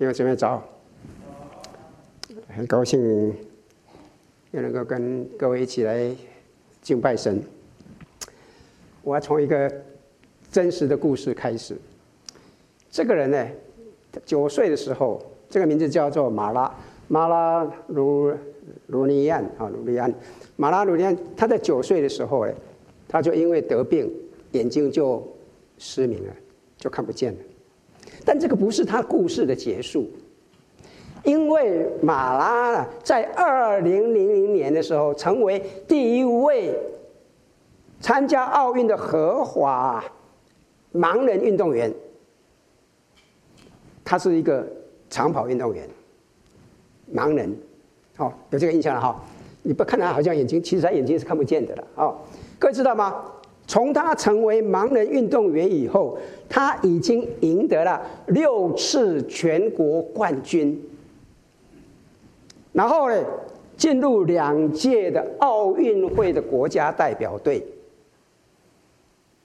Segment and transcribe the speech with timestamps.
[0.00, 0.66] 弟兄姊妹早，
[2.48, 3.34] 很高兴
[4.50, 6.10] 又能够跟各位一起来
[6.80, 7.38] 敬拜神。
[9.02, 9.70] 我要从一个
[10.50, 11.76] 真实的故事开始。
[12.90, 13.46] 这个人呢，
[14.24, 16.74] 九岁的时候，这个名字叫做马拉
[17.06, 18.32] 马拉鲁
[18.86, 20.10] 鲁尼安啊，鲁尼安。
[20.56, 22.54] 马拉鲁尼安，他在九岁的时候呢，
[23.06, 24.10] 他就因为得病，
[24.52, 25.22] 眼睛就
[25.76, 26.34] 失明了，
[26.78, 27.38] 就看不见了。
[28.24, 30.08] 但这个不是他故事的结束，
[31.24, 36.78] 因为马拉在二零零零年的时候，成为第一位
[38.00, 40.04] 参加奥运的合法
[40.92, 41.92] 盲人运动员。
[44.04, 44.66] 他是一个
[45.08, 45.88] 长跑运动员，
[47.14, 47.56] 盲人，
[48.16, 49.22] 哦，有这个印象了哈。
[49.62, 52.16] 你不看他好像眼睛，其实他眼睛是看不见的了，哦，
[52.58, 53.24] 各位知道吗？
[53.70, 60.76] 从他成为盲人运动员以后，他已经赢得了六次全国冠军，
[62.72, 63.24] 然后呢，
[63.76, 67.64] 进入两届的奥运会的国家代表队。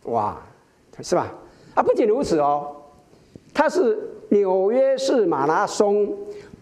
[0.05, 0.41] 哇，
[1.03, 1.31] 是吧？
[1.75, 2.75] 啊，不仅如此哦，
[3.53, 6.11] 他是纽约市马拉松、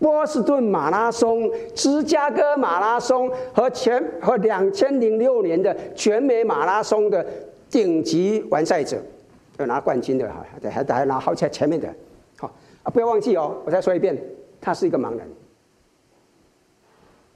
[0.03, 7.25] 波士顿马拉松、芝加哥马拉松和全和两千零六年的全美马拉松的。
[7.69, 9.01] 顶级完赛者，
[9.57, 11.91] 要拿冠军的哈，还还还拿好在前面的，
[12.37, 12.45] 好
[12.83, 12.91] 啊！
[12.91, 14.15] 不要忘记哦，我再说一遍，
[14.61, 15.27] 他是一个盲人。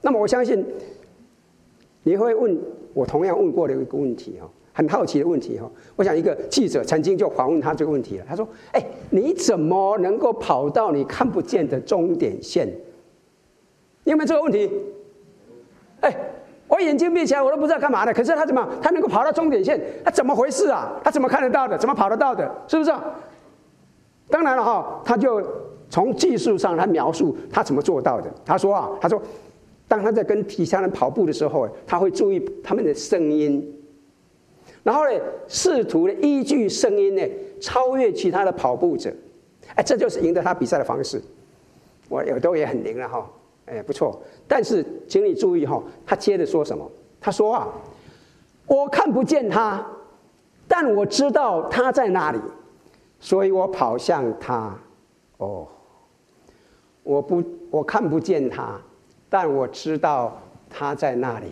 [0.00, 0.64] 那么我相信
[2.04, 2.56] 你会问
[2.94, 5.68] 我同样问过的一个问题哦，很好奇的问题哈。
[5.96, 12.68] 我想一个记者曾经就访问他这个问题了，他说：“哎，你怎么能够跑到你看不见的终点线？
[14.04, 14.70] 你有没有这个问题？”
[16.02, 16.16] 哎。
[16.70, 18.12] 我眼睛闭起来，我都不知道干嘛的。
[18.12, 19.80] 可是他怎么，他能够跑到终点线？
[20.04, 20.92] 他怎么回事啊？
[21.02, 21.78] 他怎么看得到的？
[21.78, 22.46] 怎么跑得到的？
[22.66, 22.92] 是不是？
[24.28, 25.42] 当然了哈，他就
[25.88, 28.30] 从技术上来描述他怎么做到的。
[28.44, 29.18] 他说啊，他说，
[29.88, 33.77] 当他在跟其他人跑步的时候，他会注意他们的声音，
[34.88, 35.12] 然后呢，
[35.46, 37.22] 试图呢依据声音呢
[37.60, 39.12] 超越其他的跑步者。
[39.74, 41.20] 哎，这就是赢得他比赛的方式。
[42.08, 43.30] 我耳朵也很灵了哈。
[43.66, 46.90] 哎，不错，但是请你注意哈，他接着说什么？
[47.20, 47.68] 他说啊，
[48.66, 49.86] 我看不见他，
[50.66, 52.40] 但我知道他在那里，
[53.20, 54.74] 所以我跑向他。
[55.36, 55.68] 哦，
[57.02, 58.80] 我不，我看不见他，
[59.28, 60.40] 但我知道
[60.70, 61.48] 他在那里，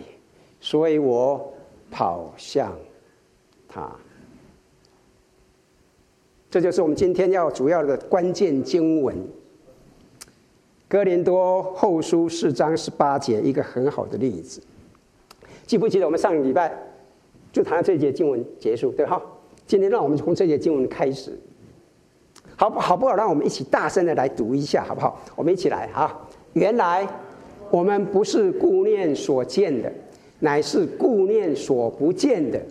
[0.59, 1.53] 所以我
[1.91, 2.73] 跑向
[3.77, 3.91] 他。
[6.49, 9.15] 这就是我们今天要主要的关键经文。
[10.87, 14.61] 哥林多后书四章十八节，一个很好的例子。
[15.65, 16.73] 记不记得我们上礼拜
[17.51, 19.21] 就谈到这节经文结束，对哈？
[19.67, 21.37] 今天让我们从这节经文开始，
[22.55, 22.95] 好不好？
[22.95, 25.21] 不好，让我们一起大声的来读一下，好不好？
[25.35, 26.17] 我们一起来啊！
[26.53, 27.05] 原来
[27.69, 29.91] 我们不是顾念所见的，
[30.39, 32.61] 乃是顾念所不见的，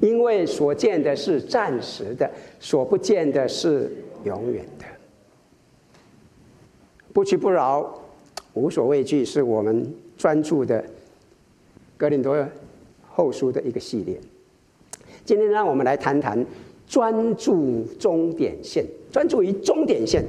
[0.00, 2.30] 因为所见的是暂时的，
[2.60, 3.90] 所不见的是
[4.24, 4.84] 永远的。
[7.12, 7.98] 不屈不挠，
[8.52, 10.84] 无所畏惧，是我们专注的
[11.96, 12.36] 格林多
[13.08, 14.20] 后书的一个系列。
[15.24, 16.44] 今天让我们来谈谈
[16.86, 20.22] 专注终点线，专注于终点线，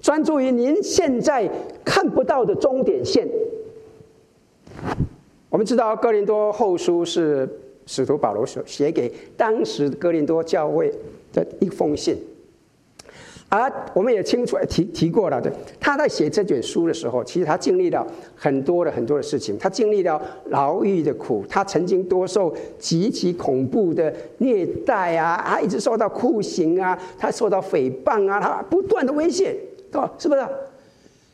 [0.00, 1.50] 专注于您现在
[1.84, 3.28] 看不到的终点线。
[5.50, 7.48] 我们知道哥林多后书是
[7.86, 10.92] 使徒保罗所写给当时哥林多教会
[11.32, 12.16] 的一封信。
[13.50, 19.56] 而我们也清楚提提过了的，他在写这卷书的时候，其实他经历了很多的很多的事情。
[19.58, 29.54] 他经历了牢狱的苦，他曾经多受极其恐怖的虐待啊，他一直受到酷刑啊，他受到诽谤啊，他不断的威胁，
[29.92, 30.12] 对吧？
[30.18, 30.40] 是不是？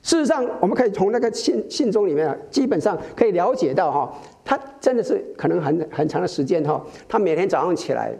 [0.03, 8.15] 事实上，我们可以从那个信信中里面啊，基本上可以了解到哈，他真的是可能很很长的时间哈，他每天早上起来，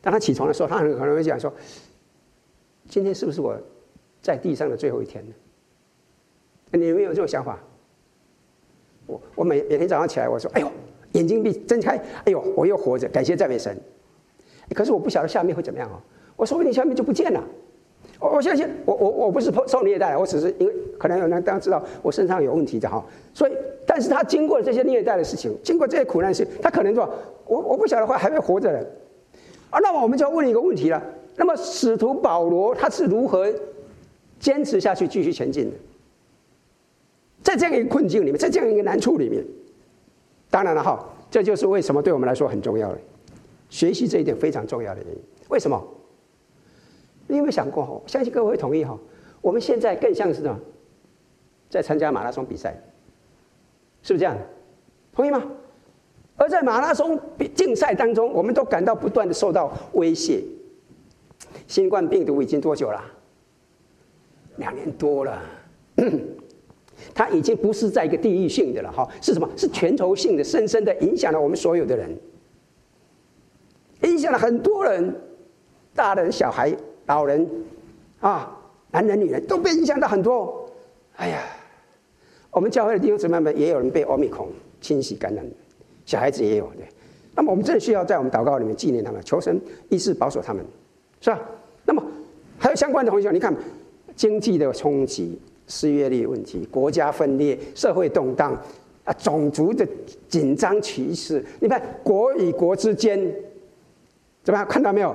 [0.00, 1.52] 当他起床的时候，他很可能会讲说。
[2.88, 3.60] 今天是不是我
[4.22, 5.34] 在地上的最后一天呢？
[6.70, 7.58] 你有没有这种想法？
[9.06, 10.70] 我我每每天早上起来，我说：“哎呦，
[11.10, 13.76] 眼睛闭睁开，哎呦，我又活着，感谢赞美神。”
[14.72, 16.00] 可是我不晓得下面会怎么样哦。
[16.36, 17.42] 我说不定下面就不见了。
[18.18, 23.04] 我我相信，我我我不是受虐待，我只是因为可能有人当知道我身上有问题的哈。
[23.34, 23.52] 所以，
[23.86, 27.08] 但是他经过这些虐待的事情，经过这些苦难事，他可能说
[27.46, 28.78] ：“我我不晓得会还会活着的。”
[29.70, 31.02] 啊，那么我们就要问一个问题了。
[31.36, 33.46] 那么，使徒保罗他是如何
[34.40, 35.76] 坚持下去、继续前进的？
[37.42, 39.44] 在这样一个困境里面，在这样一个难处里面，
[40.50, 42.98] 当然了哈，这就是为什么对我们来说很重要的，
[43.68, 45.20] 学习这一点非常重要的原因。
[45.48, 45.80] 为什么？
[47.26, 47.84] 你有没有想过？
[47.84, 48.98] 哈，相信各位会同意哈。
[49.40, 50.58] 我们现在更像是什么？
[51.68, 52.74] 在参加马拉松比赛，
[54.02, 54.36] 是不是这样？
[55.12, 55.42] 同意吗？
[56.36, 60.42] 而在马拉松比竞赛当中，我们都感到不断的受到威胁。
[61.66, 63.02] 新冠病毒已经多久了？
[64.56, 65.42] 两年多了。
[67.14, 69.48] 它已经不是在一个地域性的了，哈，是什么？
[69.56, 72.16] 是全球性的，深深的影响了我们所有的人，
[74.02, 75.14] 影响了很多人，
[75.94, 76.74] 大人、小孩、
[77.06, 77.48] 老人，
[78.20, 78.56] 啊，
[78.90, 80.68] 男人、女人都被影响到很多。
[81.16, 81.42] 哎呀，
[82.50, 84.48] 我们教会的弟兄姊妹们也有人被欧米孔
[84.80, 85.44] 侵袭感染，
[86.04, 86.86] 小孩子也有，对。
[87.34, 90.64] 那么我们真的需要在我们祷告里面纪念他们，求神医治保守他们，
[91.20, 91.40] 是吧？
[91.84, 92.02] 那么
[92.58, 93.54] 还有相关的同学，你看
[94.14, 95.40] 经济的冲击。
[95.68, 98.56] 失业率问题，国家分裂，社会动荡，
[99.02, 99.84] 啊，种族的
[100.28, 101.44] 紧张趋势。
[101.58, 103.18] 你看国与国之间
[104.44, 104.64] 怎么样？
[104.68, 105.12] 看到没有？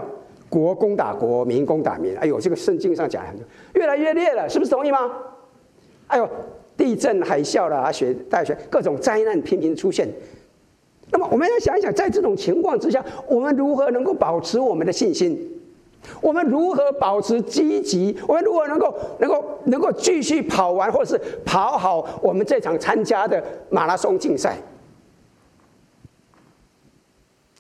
[0.52, 2.14] 国攻打国，民攻打民。
[2.18, 3.46] 哎呦，这个圣经上讲很多，
[3.76, 5.10] 越来越烈了，是不是同意吗？
[6.08, 6.30] 哎呦，
[6.76, 10.10] 地震、海啸了啊，雪、大雪，各种灾难频频出现。
[11.10, 15.40] 那么，我们要想一想，在这种情况之下，我们如何能够保持我们的信心？
[16.20, 18.18] 我们如何保持积极？
[18.28, 24.58] 我们如何能够能够能够继续跑完，或是跑好我们这场参加的马拉松竞赛？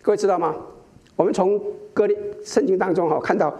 [0.01, 0.55] 各位知道吗？
[1.21, 1.61] 我们从
[1.93, 3.55] 哥林圣经当中哈看到，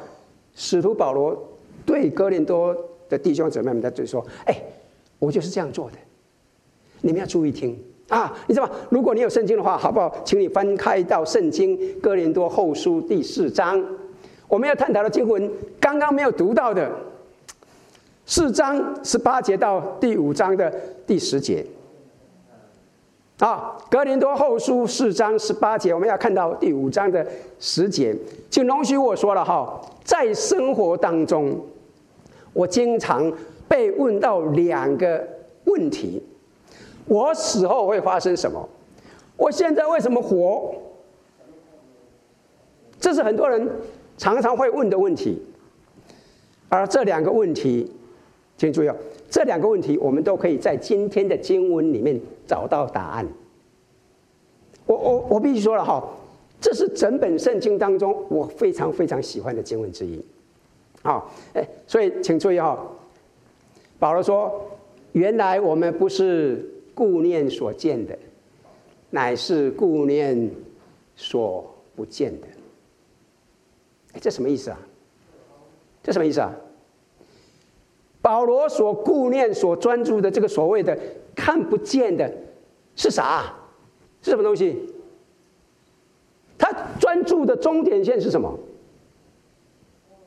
[0.56, 1.38] 使徒保罗
[1.86, 2.76] 对哥林多
[3.08, 4.56] 的弟兄姊妹们在对说：“哎，
[5.20, 5.98] 我就是这样做的，
[7.02, 7.78] 你们要注意听
[8.10, 8.36] 啊！
[8.48, 8.74] 你知道吗？
[8.90, 10.12] 如果你有圣经的话，好不好？
[10.26, 13.80] 请你翻开到圣经哥林多后书第四章。”
[14.50, 15.48] 我们要探讨的经文，
[15.80, 16.92] 刚刚没有读到的，
[18.26, 20.74] 四章十八节到第五章的
[21.06, 21.64] 第十节，
[23.42, 27.26] 啊，格林多后书四章十八节，我们要看到第五章的
[27.60, 28.16] 十节，
[28.52, 31.60] 请容许我说了哈，在生活当中，
[32.54, 33.34] 我经常
[33.68, 35.28] 被问到两个
[35.64, 36.22] 问题：
[37.08, 38.70] 我死后会发生什么？
[39.38, 40.76] 我现在为什么活？
[43.00, 43.68] 这是很多人。
[44.18, 45.42] 常常会问的问题，
[46.70, 47.92] 而这两个问题，
[48.62, 48.96] 请注意哦，
[49.28, 53.28] 这两个问题我们都可以在今天的经文里面找到答案。
[54.86, 56.08] 我我我必须说了哈，
[56.62, 60.24] 这是整本圣经当中我非常非常喜欢的经文之一。
[61.02, 62.78] 好，哎，所以请注意哈，
[63.98, 64.64] 保罗说
[65.14, 66.64] ：“原来我们不是
[66.94, 68.16] 顾念所见的，
[69.10, 70.52] 乃是顾念
[71.16, 71.66] 所
[71.96, 72.48] 不见的。”，
[74.22, 74.80] 这什么意思啊？
[76.04, 76.56] 这什么意思啊？
[78.22, 80.98] 保罗所顾念、所专注的这个所谓的
[81.36, 82.32] 看不见的，
[82.96, 83.54] 是啥？
[84.22, 84.78] 是什么东西？
[86.58, 88.60] 他专注的终点线是什么？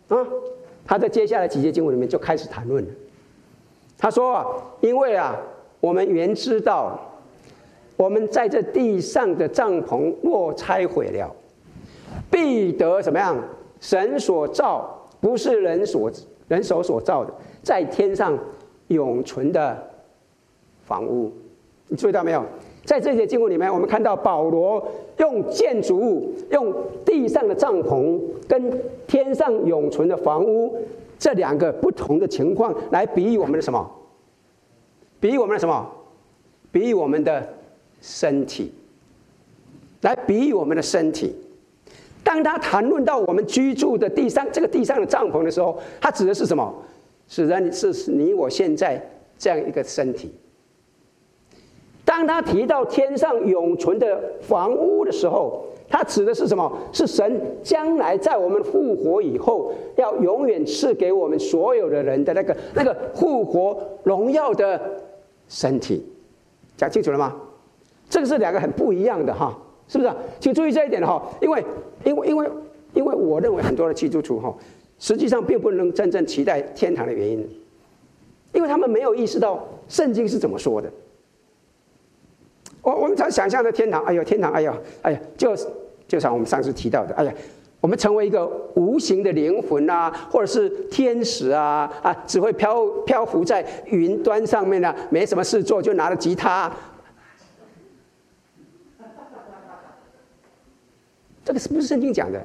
[0.08, 0.26] 啊？
[0.85, 2.91] 他在接下来几节经文里面就开始谈论了。
[3.97, 4.44] 他说啊
[4.82, 5.35] ：“因为啊，
[5.81, 6.99] 我们原知道，
[7.97, 11.35] 我们在这地上的帐篷若拆毁了，
[12.31, 13.37] 必得怎么样？”
[13.81, 16.11] 神所造不是人所
[16.49, 17.32] 人手所造的，
[17.64, 18.38] 在天上
[18.88, 19.90] 永存的
[20.84, 21.32] 房屋，
[21.88, 22.44] 你注意到没有？
[22.84, 26.70] 在这些经文里面，我们看到保罗用建筑物、用
[27.02, 30.76] 地上的帐篷跟天上永存的房屋
[31.19, 33.90] 这两个不同的情况来比喻我们的什么？
[35.18, 35.90] 比喻我们的什么？
[36.71, 37.49] 比喻我们的
[38.02, 38.71] 身体，
[40.02, 41.35] 来比喻我们的身体。
[42.23, 46.75] 当他谈论到我们居住的地上这个地上的帐篷的时候，他指的是什么？
[47.35, 49.05] 是人是你我现在
[49.37, 50.33] 这样一个身体。
[52.05, 56.73] 当他提到天上永存的房屋的时候，他指的是什么？
[56.93, 64.81] 是神将来在我们复活以后，要永远赐给我们所有的人的那个那个复活荣耀的
[65.49, 66.07] 身体。
[66.76, 67.35] 讲清楚了吗？
[68.09, 69.59] 这个是两个很不一样的哈。
[69.88, 70.11] 是不是？
[70.38, 71.64] 请注意这一点哈，因为，
[72.05, 72.49] 因为，因为，
[72.95, 74.55] 因为我认为很多的基督徒哈，
[74.99, 77.49] 实际上并不能真正期待天堂的原因，
[78.53, 80.91] 因为他们没有意识到圣经是怎么说的。
[82.83, 85.57] 我我们常想象的天堂，哎呦，天堂，哎呀，哎呀，就
[86.07, 87.35] 就像我们上次提到的，哎呀，
[87.81, 96.71] 我们成为一个无形的灵魂啊，或者是天使啊，啊，只会漂漂浮在云端上面啊，没什么事做，就拿着吉他。
[101.45, 102.43] 这个是不是圣经讲的？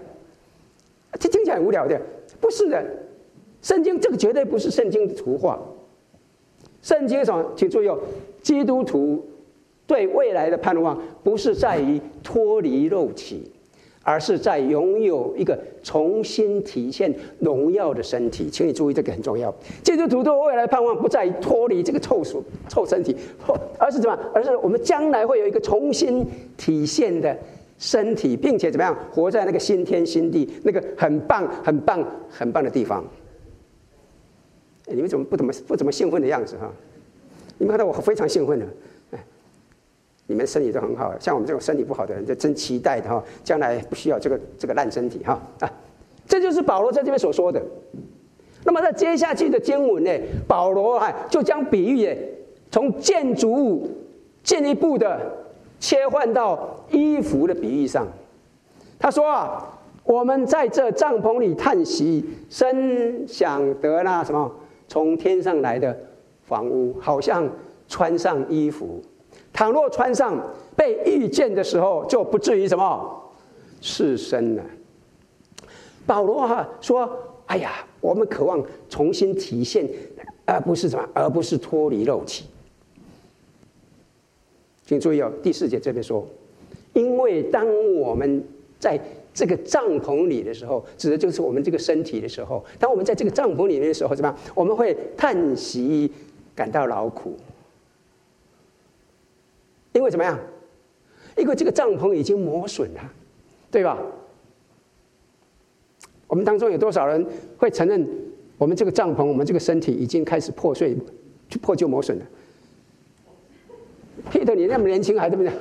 [1.19, 1.99] 这听起来很无聊的，
[2.39, 2.85] 不是的。
[3.61, 5.59] 圣经这个绝对不是圣经的图画。
[6.81, 7.45] 圣经上？
[7.57, 7.99] 请注意哦，
[8.41, 9.21] 基督徒
[9.85, 13.51] 对未来的盼望不是在于脱离肉体，
[14.01, 18.49] 而是在拥有一个重新体现荣耀的身体。
[18.49, 19.53] 请你注意，这个很重要。
[19.83, 23.13] 基督徒对未来的盼望不在于脱离这个臭属臭身体，
[23.77, 24.17] 而是怎么？
[24.33, 27.37] 而是我们将来会有一个重新体现的
[27.79, 33.03] 身体，并且怎么样活在那个新天新地，那个很棒、很棒、很棒的地方。
[34.85, 36.71] 你们怎么不怎么不怎么兴奋的样子哈？
[37.57, 38.67] 你们看到我非常兴奋的。
[40.27, 45.71] 你们身体都很好，像我们这种身体不好的人，就真期待的哈，将来不需要这个这个烂身体哈啊，
[46.27, 47.59] 这就是保罗在这边所说的。
[48.63, 50.11] 那么在接下去的经文呢，
[50.47, 52.15] 保罗哈就将比喻，
[52.69, 53.89] 从建筑物
[54.43, 55.19] 进一步的
[55.79, 58.07] 切换到衣服的比喻上。
[58.99, 64.51] 他说啊，我们在这帐篷里叹息，深想得那什么
[64.87, 65.97] 从天上来的
[66.43, 67.49] 房屋，好像
[67.87, 69.01] 穿上衣服。
[69.53, 70.37] 倘若穿上，
[70.75, 73.31] 被遇见的时候，就不至于什么
[73.81, 74.63] 赤身了。
[76.05, 77.09] 保罗哈说
[77.47, 77.71] ：“哎呀，
[78.01, 79.87] 我们渴望重新体现，
[80.45, 82.45] 而不是什么，而不是脱离肉体。”
[84.89, 86.27] 请注意哦，第四节这边说
[86.93, 88.43] ：“因为当我们
[88.79, 88.99] 在
[89.35, 92.65] 这个帐篷里的时候，指的就是我们这个身体的时候。
[92.79, 94.35] 当我们在这个帐篷里面的时候，怎么样？
[94.55, 96.11] 我们会叹息，
[96.55, 97.37] 感到劳苦。”
[99.93, 100.39] 因为怎么样？
[101.37, 103.13] 因为这个帐篷已经磨损了，
[103.69, 103.95] 对吧？
[106.25, 107.23] 我们当中有多少人
[107.59, 108.09] 会承认，
[108.57, 110.97] 我们这个帐篷，我们这个身体已经开始破碎、
[111.61, 112.25] 破旧磨损了
[114.55, 115.53] 你那么年轻，还这么讲？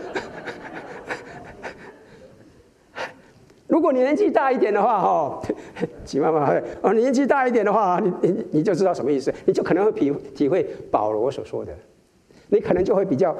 [3.66, 5.42] 如果你年纪大一点的话，哈，
[6.04, 6.52] 吉妈妈，
[6.82, 11.72] 哦，你年纪大一点的话，你你你就知道什么意思，你就可能会体体会保罗所说的，
[12.48, 13.36] 你可能就会比较。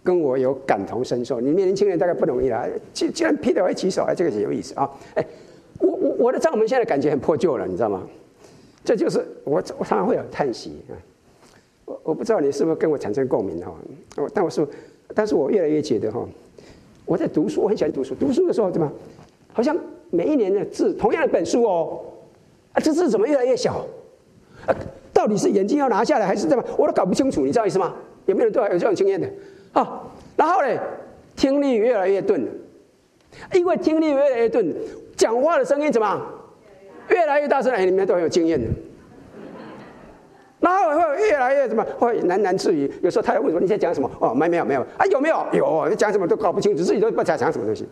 [0.00, 2.66] 跟我有感同身受，你们年轻人大概不容易啦。
[2.94, 4.88] 既既然 Peter 会举手，哎，这个很有意思啊。
[5.14, 5.26] 哎，
[5.80, 8.02] 我我我的帐篷现在感觉很破旧了，你知道吗？
[8.82, 10.96] 这就是我我常常会有叹息啊。
[11.88, 13.74] 我我不知道你是不是跟我产生共鸣哈？
[14.18, 14.66] 我但我是，
[15.14, 16.22] 但是我越来越觉得哈，
[17.06, 18.14] 我在读书，我很喜欢读书。
[18.14, 18.92] 读书的时候怎么，
[19.54, 19.74] 好像
[20.10, 22.00] 每一年的字，同样的本书哦，
[22.72, 23.86] 啊，这字怎么越来越小？
[24.66, 24.76] 啊，
[25.14, 26.62] 到底是眼睛要拿下来还是怎么？
[26.76, 27.94] 我都搞不清楚，你知道意思吗？
[28.26, 29.26] 有没有人对我有这种经验的？
[29.72, 30.02] 啊，
[30.36, 30.78] 然后呢，
[31.36, 32.46] 听力越来越钝，
[33.54, 34.74] 因为听力越来越钝，
[35.16, 36.22] 讲话的声音怎么
[37.08, 37.72] 越来越大声？
[37.72, 38.66] 哎，你们都很有经验的。
[40.68, 41.84] 然后会越来越什么？
[41.98, 42.90] 会喃喃自语。
[43.02, 45.46] 有时候他要问说：“你在讲什么？”哦，没没有没有啊，有没有？
[45.52, 47.86] 有，你讲什么都搞不清楚，自己都不知道讲什么东西。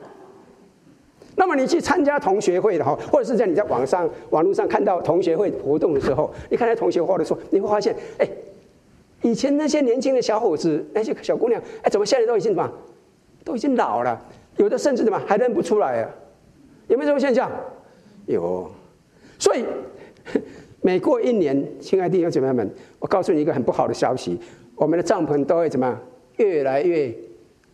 [1.34, 8.28] 那么你去参加同学会的哈，或者是在你在网上网络上看到同学会活动的时候，你看到同学会的时候，你会发现，哎。
[9.22, 12.70] 以前那些年轻的小伙子，那些小姑娘，哎，怎么现在都已经什么，
[13.42, 14.20] 都已经老了？
[14.56, 16.10] 有的甚至什么还认不出来啊？
[16.86, 17.50] 有没有这种现象？
[18.26, 18.70] 有。
[19.38, 19.64] 所以
[20.86, 24.38] 每过一年，亲爱的弟兄姐妹们，我告诉你一个很不好的消息：
[24.76, 26.00] 我们的帐篷都会怎么样？
[26.36, 27.12] 越来越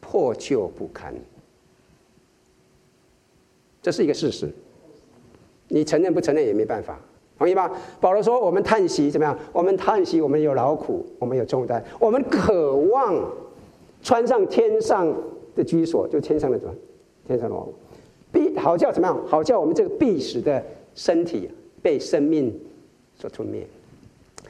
[0.01, 1.15] 破旧不堪。
[3.83, 4.49] 这是一个事实，
[5.69, 6.99] 你承认不承认也没办法。
[7.37, 7.71] 同意吗？
[8.01, 9.39] 保罗说：“我们叹息怎么样？
[9.53, 13.15] 我们叹息，我们有劳苦，我们有重担，我们渴望
[14.03, 15.15] 穿上天上
[15.55, 16.75] 的居所，就天上的什么？
[17.27, 17.69] 天上的王，
[18.33, 19.23] 必好叫怎么样？
[19.27, 20.65] 好叫我们这个必死的
[20.95, 21.51] 身体
[21.83, 22.59] 被生命
[23.23, 23.65] 所吞灭。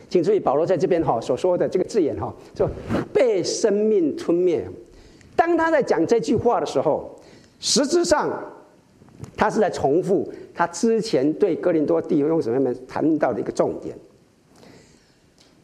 [0.09, 2.67] 请注意，保罗在这边哈所说的这个字眼哈，说
[3.13, 4.67] 被生命吞灭。
[5.37, 7.15] 当他在讲这句话的时候，
[7.61, 8.31] 实质上
[9.37, 13.97] 他是在重复。”他之前对哥林多弟兄姊妹们谈到的一个重点。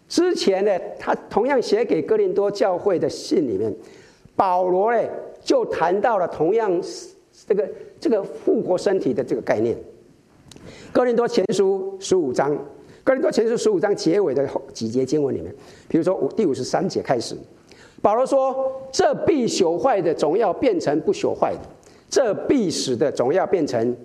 [0.09, 3.75] 之前呢，他同样写给哥林多教会的信里面，
[4.35, 5.09] 保罗呢
[5.43, 6.83] 就谈到了同样
[7.47, 7.69] 这个
[8.01, 9.77] 这个复活身体的这个概念。
[10.91, 12.57] 哥林多前书十五章，
[13.09, 15.51] 哥林多前书十五章结尾的几节经文里面，
[15.89, 17.35] 比如说五第五十三节开始，
[18.03, 21.61] 保罗说：“这必朽坏的总要变成不朽坏的，
[22.11, 23.97] 这必死的总要变成。”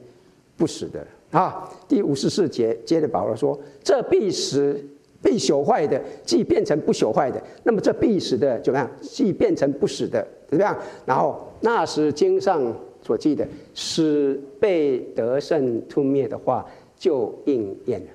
[0.55, 1.69] 不死的啊！
[1.86, 4.81] 第五十四节接着保罗说：“这必死、
[5.22, 8.89] 必朽坏的，既变成不朽坏的，那么这必死的怎么样？
[9.01, 10.77] 既变成不死的，怎么样？
[11.05, 18.07] 然后那时经上所记的，死被得胜吞灭的话就应验了。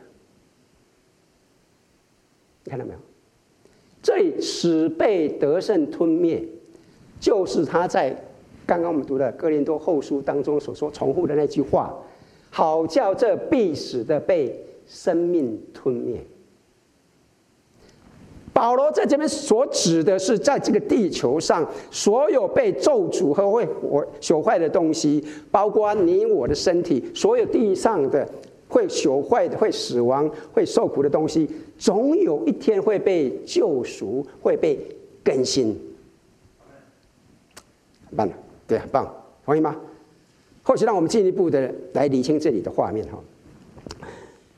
[2.68, 2.98] 看到没有？
[4.02, 6.44] 这里死被得胜吞灭，
[7.18, 8.16] 就是他在
[8.66, 11.96] 刚刚我们读的哥林多后书当中所说重复的那句话。”
[12.50, 16.18] 好叫这必死的被生命吞灭。
[18.54, 28.26] 保罗在这边所指的是，在这个地球上所有被咒诅和会毁朽坏的东西，包括你我的身体，所有地上的
[28.66, 31.46] 会朽坏的、会死亡、会受苦的东西，
[31.78, 34.78] 总有一天会被救赎，会被
[35.24, 35.78] 更新。
[38.08, 38.28] 很棒，
[38.66, 39.76] 对，很棒，同意吗？
[40.62, 43.18] 或许让我们进一步的来理清这里的画面哈。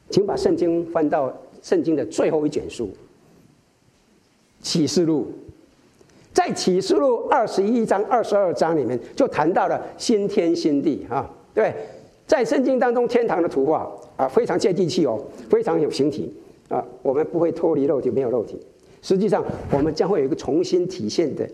[0.09, 2.87] 请把圣经翻到圣经的最后一卷书
[4.61, 5.23] 《启示录》。
[6.33, 11.29] 在《启示录》二十一章、二十二章里面，就谈到了新天新地啊。
[11.53, 11.75] 对，
[12.27, 16.33] 在圣经当中，天堂的图画啊，非常接地气哦，非常有形体
[16.71, 16.83] 啊。
[17.03, 18.59] 我们不会脱离肉体，没有肉体。
[19.03, 21.47] 实际上，我们将会有一个重新体现的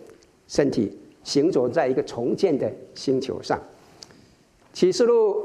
[0.46, 3.60] 身体，行走在一个重建的星球上。
[4.72, 5.44] 启示录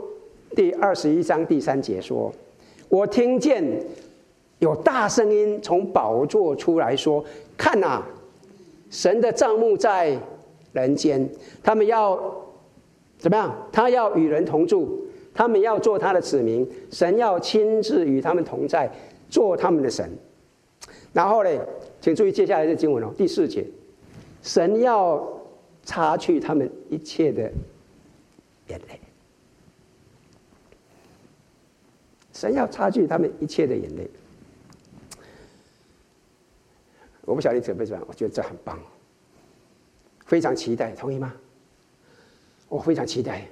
[0.55, 2.33] 第二十一章第三节说
[2.89, 3.63] ：“我听见
[4.59, 7.23] 有大声音从宝座出来说
[7.55, 8.03] ：‘看哪，
[8.89, 10.19] 神的帐幕在
[10.73, 11.29] 人间，
[11.63, 12.19] 他们要
[13.17, 13.55] 怎么样？
[13.71, 18.91] 他要与人同住，他们要做他的子民，神要亲自与他们同在，
[19.31, 20.07] 做他们的神。’
[21.11, 21.49] 然后呢，
[21.99, 23.65] 请注意接下来的经文哦，第四节，
[24.43, 25.27] 神要
[25.83, 27.51] 擦去他们一切的
[28.67, 28.99] 眼泪。”
[32.33, 34.09] 神要擦去他们一切的眼泪，
[37.23, 38.79] 我不晓得你准备怎么样，我觉得这很棒，
[40.25, 41.31] 非常期待，同意吗？
[42.67, 43.45] 我非常期待。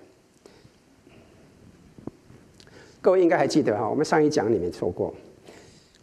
[3.00, 5.14] 各位应该还记得哈，我们上一讲里面说过，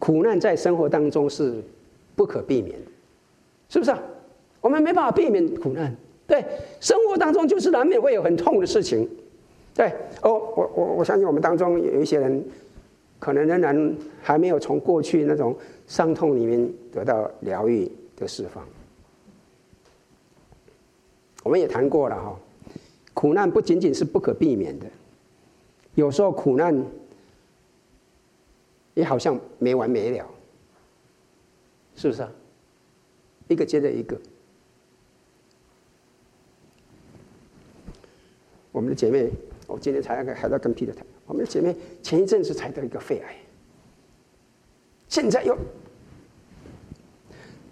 [0.07, 1.61] 苦难在生活当中是
[2.15, 2.91] 不可避免的，
[3.69, 4.01] 是不是啊？
[4.61, 5.93] 我们没办法避免苦难，
[6.29, 6.45] 对，
[6.79, 9.09] 生活当中就是难免会有很痛的事情，
[9.75, 9.93] 对。
[10.23, 12.45] 哦，我我我相信我们当中有一些人。
[13.19, 18.63] 可能仍然还没有从过去那种伤痛里面得到疗愈的释放。
[21.43, 22.39] 我们也谈过了哈，
[23.15, 24.87] 苦难不仅仅是不可避免的，
[25.95, 26.79] 有时候苦难
[28.97, 30.26] 也好像没完没了，
[31.95, 32.33] 是不是啊？
[33.47, 34.19] 一个接着一个。
[38.73, 39.30] 我们的姐妹，
[39.67, 41.06] 我今天才还在跟 Peter 谈。
[41.26, 43.37] 我们的姐妹前一阵子才得一个肺癌，
[45.09, 45.54] 现在又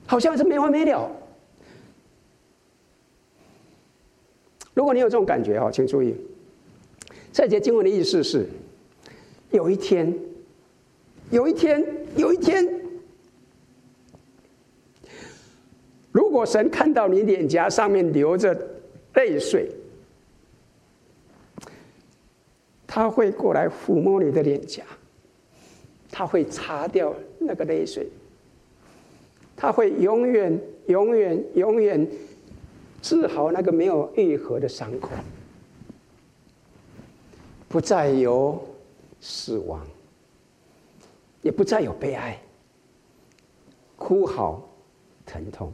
[0.06, 1.10] 好像是没完没了。
[4.74, 6.14] 如果你有这种感觉哈，请注意，
[7.32, 8.46] 这节经文的意思是：
[9.50, 10.14] 有一天，
[11.34, 11.84] 有一天，
[12.16, 12.64] 有一天，
[16.12, 18.56] 如果神看到你脸颊上面流着
[19.14, 19.68] 泪水。
[22.86, 24.84] 他会过来抚摸你的脸颊，
[26.12, 28.06] 他会擦掉那个泪水，
[29.56, 32.08] 他会永远、永远、永远
[33.02, 35.10] 治好那个没有愈合的伤口，
[37.68, 38.64] 不再有
[39.20, 39.84] 死亡，
[41.44, 42.36] 也不再有悲哀、
[43.96, 44.60] 哭嚎、
[45.24, 45.72] 疼痛，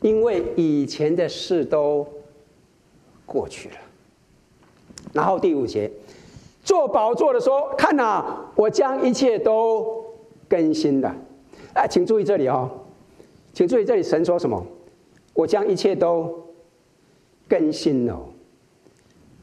[0.00, 2.06] 因为以前的事都
[3.26, 3.76] 过去了。
[5.12, 5.90] 然后第五节。
[6.64, 10.04] 坐宝座的说：“看呐、啊，我将一切都
[10.48, 11.12] 更新了。”
[11.74, 12.70] 哎，请注意这里哦，
[13.52, 14.64] 请注意这里，神说什么？
[15.34, 16.46] 我将一切都
[17.48, 18.16] 更新了，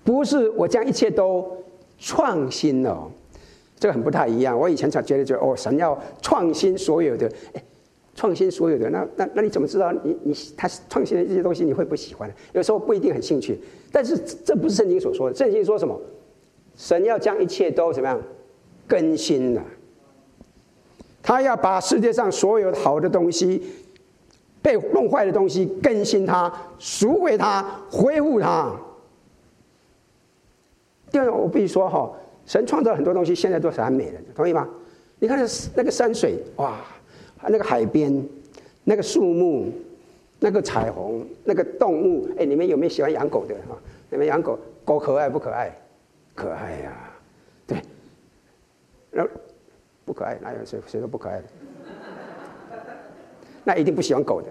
[0.01, 1.57] 不是我将一切都
[1.97, 3.11] 创新了。
[3.79, 4.59] 这个很不太一样。
[4.59, 7.63] 我以前才觉得，就哦，神要创新所有的，哎，
[8.13, 8.89] 创新所有的。
[8.89, 12.29] 那那那你怎么知道你你他创新的这些东西你会不喜欢？
[12.53, 13.59] 有时候不一定很兴趣。
[13.91, 15.35] 但是这不是圣经所说的。
[15.35, 15.99] 圣经说什么？
[16.75, 18.21] 神要将一切都怎么样
[18.87, 19.63] 更新了？
[21.21, 23.61] 他要把世界上所有好的东西、
[24.61, 27.61] 被弄坏的东西更新它、赎回它、
[27.91, 28.73] 恢复它。
[31.11, 32.09] 第二，我必须说哈，
[32.49, 34.67] 神创造很多东西，现在都是很美的，同意吗？
[35.19, 35.37] 你看
[35.75, 36.81] 那个山水，哇，
[37.43, 38.27] 那个海边，
[38.85, 39.71] 那个树木，
[40.39, 43.77] 那个彩虹，那个动物，哎，你们有没有喜欢养狗的哈？
[44.09, 45.71] 你们养狗，狗可爱不可爱？
[46.33, 47.13] 可爱呀、啊，
[47.67, 47.83] 对，
[49.11, 49.27] 那
[50.03, 51.43] 不可爱，哪有谁谁说不可爱的？
[53.63, 54.47] 那一定不喜欢狗的。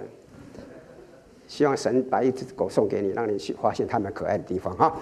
[1.49, 4.97] 希望神把一只狗送给你，让你去发现它们可爱的地方哈。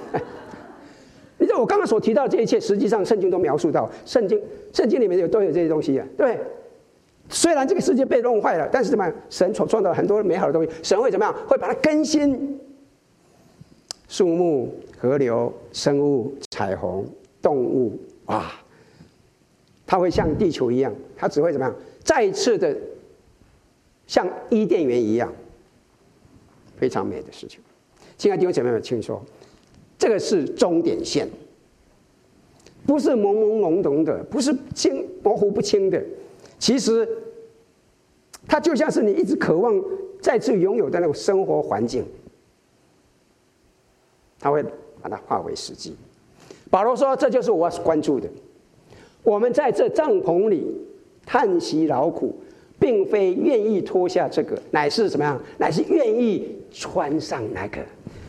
[1.57, 4.41] 我刚刚所提到的这一切，实际上圣经都描述到，圣经
[4.73, 6.07] 圣经里面有都有这些东西啊。
[6.17, 6.39] 对，
[7.29, 9.15] 虽然这个世界被弄坏了，但是怎么样？
[9.31, 11.35] 神所创造了很多美好的东西，神会怎么样？
[11.47, 12.61] 会把它更新。
[14.09, 17.05] 树木、河流、生物、彩虹、
[17.43, 18.53] 动物，哇！
[19.85, 21.75] 它会像地球一样，它只会怎么样？
[22.05, 22.77] 再次的
[24.07, 25.33] 像伊甸园一样，
[26.77, 27.61] 非常美的事情。
[28.17, 29.21] 亲爱的弟兄姐妹们，请说，
[29.99, 31.29] 这个是终点线，
[32.87, 36.03] 不是朦朦胧胧的，不是清模糊不清的。
[36.59, 37.07] 其实，
[38.47, 39.83] 它就像是你一直渴望
[40.21, 42.05] 再次拥有的那种生活环境，
[44.39, 44.63] 它会
[45.03, 45.97] 把它化为实际。
[46.71, 48.29] 保罗说：“这就是我要关注的。
[49.23, 50.67] 我们在这帐篷里
[51.25, 52.35] 叹息劳苦，
[52.79, 55.41] 并非愿意脱下这个，乃是怎么样？
[55.59, 57.79] 乃是愿意穿上那个。”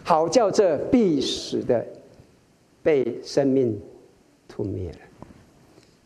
[0.04, 1.86] 好叫这必死的
[2.82, 3.78] 被生命
[4.58, 4.98] 吞灭了。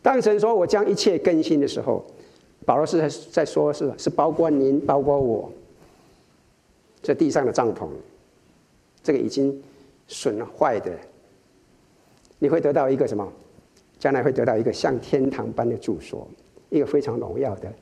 [0.02, 2.04] 当神说我将一切更新的时候，
[2.66, 5.50] 保罗是在在说，是是包括您，包括我，
[7.02, 7.88] 这地上的帐篷，
[9.02, 9.62] 这个已经
[10.06, 10.92] 损坏的，
[12.38, 13.26] 你会得到一个什么？
[13.98, 16.28] 将来会得到一个像天堂般的住所，
[16.68, 17.72] 一个非常荣耀的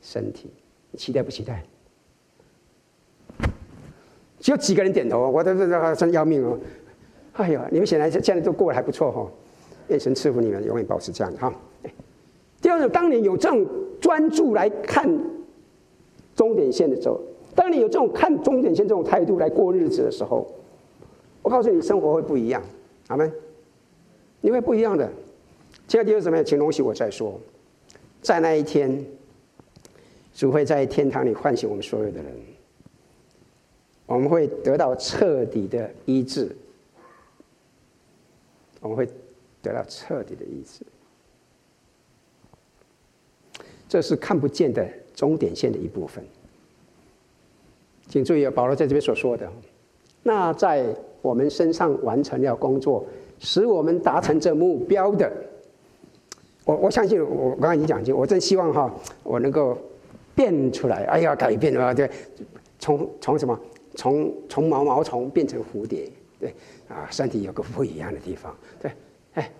[0.00, 0.48] 身体，
[0.90, 1.62] 你期待不期待？
[4.40, 6.56] 只有几个人点头，我都这真要命哦！
[7.32, 9.28] 哎呀，你们显然现在都过得还不错哈，
[9.88, 11.52] 愿神赐福你们，永远保持这样哈。
[12.60, 13.66] 第二种，当你有这种
[14.00, 15.08] 专注来看
[16.34, 17.20] 终点线的时候，
[17.54, 20.46] 当你有这种看终点线这种态度来过日子的时候，
[21.42, 22.62] 我告诉你，生活会不一样，
[23.08, 23.32] 阿们，
[24.40, 25.08] 你会不一样的。
[25.86, 27.40] 亲爱的弟兄姊妹，请容许我再说，
[28.20, 29.04] 在那一天，
[30.34, 32.26] 主会在天堂里唤醒我们所有的人。
[34.06, 36.54] 我们会得到彻底的医治，
[38.80, 39.06] 我们会
[39.62, 40.84] 得到彻底的医治，
[43.88, 46.24] 这是看不见的终点线的一部分。
[48.08, 49.50] 请注意啊，保罗在这边所说的，
[50.22, 50.86] 那在
[51.20, 53.04] 我们身上完成了工作，
[53.38, 55.30] 使我们达成这目标的，
[56.64, 59.76] 我我相信我刚刚已经讲清，我真希望哈，我能够
[60.34, 62.10] 变出来，哎呀，改变啊，对，
[62.78, 63.58] 从从什么？
[63.94, 66.54] 从从毛毛虫变成蝴蝶，对
[66.88, 68.92] 啊，身体有个不一样的地方，对，
[69.38, 69.52] 哎，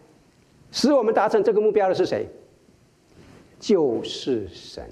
[0.72, 2.26] 使我们达成这个目标的是谁？
[3.60, 4.84] 就是神，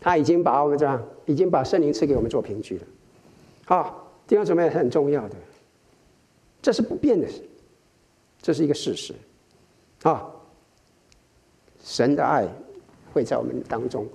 [0.00, 2.84] 他已经把我们这样，已经把圣灵赐给我们做凭据了。
[3.64, 5.36] 好，弟兄姊妹很重要的，
[6.62, 7.26] 这是不变的，
[8.40, 9.14] 这是一个事实。
[10.02, 10.30] 啊，
[11.82, 12.46] 神的爱
[13.12, 14.06] 会在我们当中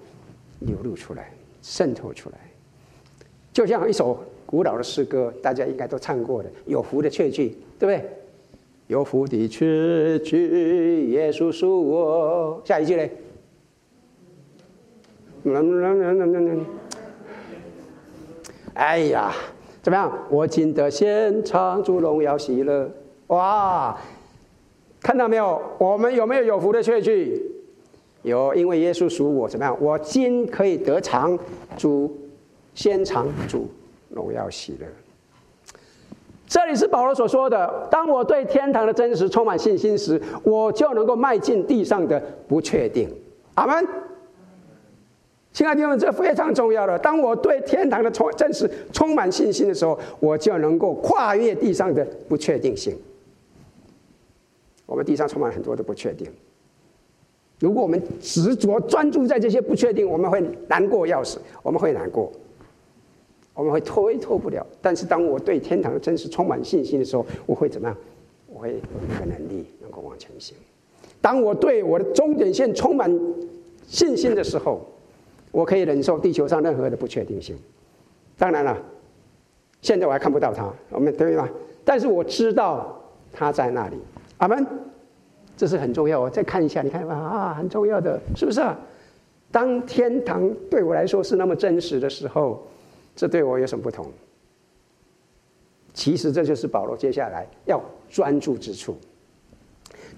[0.59, 2.37] 流露出来，渗透出来。
[3.53, 8.09] 就像一首古老的诗歌，大家应该都唱过的《有福的确据》，对不对？
[8.91, 12.61] 有福的确据，耶稣属我。
[12.65, 13.09] 下一句嘞？
[18.73, 19.31] 哎呀，
[19.81, 20.11] 怎么样？
[20.29, 22.91] 我今得献唱主荣耀喜乐。
[23.27, 23.97] 哇，
[24.99, 25.61] 看到没有？
[25.77, 27.49] 我们有没有有福的确据？
[28.23, 29.47] 有，因为耶稣属我。
[29.47, 29.77] 怎么样？
[29.79, 31.39] 我今可以得尝
[31.77, 32.13] 主。
[32.75, 33.69] 先尝主
[34.09, 34.85] 荣耀喜乐。
[36.51, 43.09] 这里是保罗所说的：当我对天堂的真实充满信心时，我就能够迈进地上的不确定。
[43.53, 43.87] 阿门。
[45.53, 46.99] 亲爱的弟兄们，这非常重要的。
[46.99, 52.97] 当我对天堂的充真实充满信心的时候，我就能够跨越地上的不确定性。
[54.85, 56.27] 我们地上充满很多的不确定。
[57.59, 62.29] 如果我们执着专注在这些不确定，我们会难过要死，我们会难过。
[63.53, 67.97] 我们会推脱不了，但是当我对天堂的真实充满信心的时候，我会怎么样？
[68.47, 70.55] 我会有一个能力能够往前行。
[71.19, 73.11] 当我对我的终点线充满
[73.85, 74.81] 信心的时候，
[75.51, 77.55] 我可以忍受地球上任何的不确定性。
[78.37, 78.77] 当然了，
[79.81, 81.47] 现在我还看不到它，我们对吗？
[81.83, 82.99] 但是我知道
[83.31, 83.97] 它在那里。
[84.37, 84.65] 阿门。
[85.57, 86.19] 这是很重要。
[86.19, 88.79] 我再看一下，你看啊，很重要的，是不是啊？
[89.51, 92.65] 当天堂对我来说是那么真实的时候。
[93.15, 94.11] 这对我有什么不同？
[95.93, 98.95] 其实这就是保罗接下来要专注之处。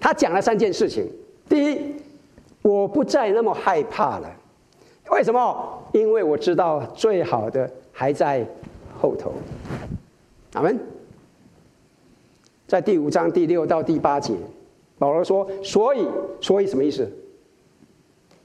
[0.00, 1.04] 他讲了三件事情：
[1.48, 1.96] 第一，
[2.62, 4.30] 我不再那么害怕了。
[5.10, 5.82] 为什么？
[5.92, 8.46] 因为我知道最好的还在
[9.00, 9.32] 后头。
[10.52, 10.78] 阿门。
[12.68, 14.32] 在第五章第六到第八节，
[14.96, 16.06] 保罗说：“所以，
[16.40, 17.10] 所以什么意思？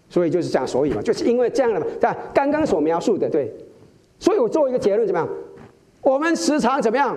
[0.09, 1.85] 所以就是讲，所以嘛，就是因为这样的嘛。
[2.01, 3.53] 但刚刚所描述的，对。”
[4.19, 5.29] 所以我做一个结论，怎么样？
[6.01, 7.15] 我们时常怎么样？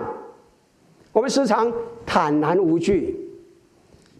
[1.11, 1.71] 我们时常
[2.05, 3.15] 坦然无惧，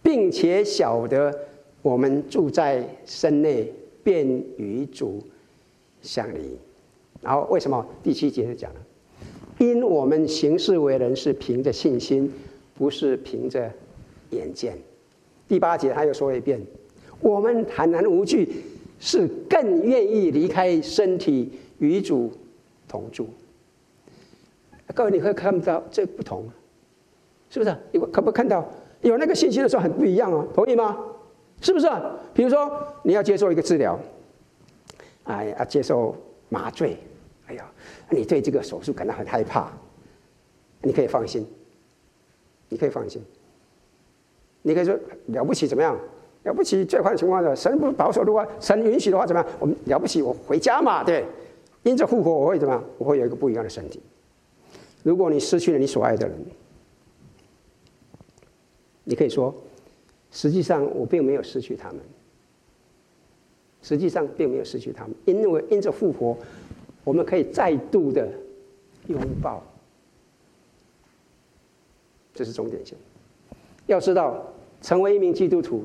[0.02, 1.34] 并且晓得
[1.82, 5.22] 我们住在身内，便与主
[6.02, 6.56] 相离。
[7.20, 8.80] 然后为什么第七节就讲了？
[9.58, 12.32] 因我们行事为人是凭着信心，
[12.76, 13.70] 不是凭着
[14.30, 14.76] 眼见。
[15.48, 16.60] 第八节他又说一遍：
[17.20, 18.48] 我们坦然无惧，
[19.00, 22.32] 是更愿意离开身体与主
[22.94, 23.28] 同住。
[24.94, 26.44] 各位，你可以看到这不同，
[27.50, 27.76] 是不是？
[27.90, 28.64] 你可不可以看到
[29.00, 30.46] 有那个信息的时候很不一样啊？
[30.54, 30.96] 同意吗？
[31.60, 31.88] 是不是？
[32.32, 32.70] 比如说
[33.02, 33.98] 你要接受一个治疗，
[35.24, 36.14] 哎呀，接受
[36.48, 36.96] 麻醉，
[37.48, 37.68] 哎呀，
[38.10, 39.72] 你对这个手术感到很害怕，
[40.82, 41.44] 你可以放心，
[42.68, 43.20] 你可以放心，
[44.62, 45.98] 你可以说了不起怎么样？
[46.44, 49.50] 了不起最坏的情况下，神不保守的话，神允许的话怎么样？
[49.58, 51.24] 我们了不起，我回家嘛，对，
[51.84, 52.84] 因着复活我会怎么样？
[52.98, 54.00] 我会有一个不一样的身体。
[55.02, 56.36] 如果你失去了你所爱的人，
[59.04, 59.54] 你可以说，
[60.30, 62.00] 实际上我并没有失去他们。
[63.82, 66.34] 实际上并没有失去他们，因为因着复活，
[67.04, 68.26] 我们可以再度的
[69.08, 69.62] 拥抱。
[72.32, 72.96] 这是终点线。
[73.86, 74.42] 要知道，
[74.80, 75.82] 成为一名基督徒，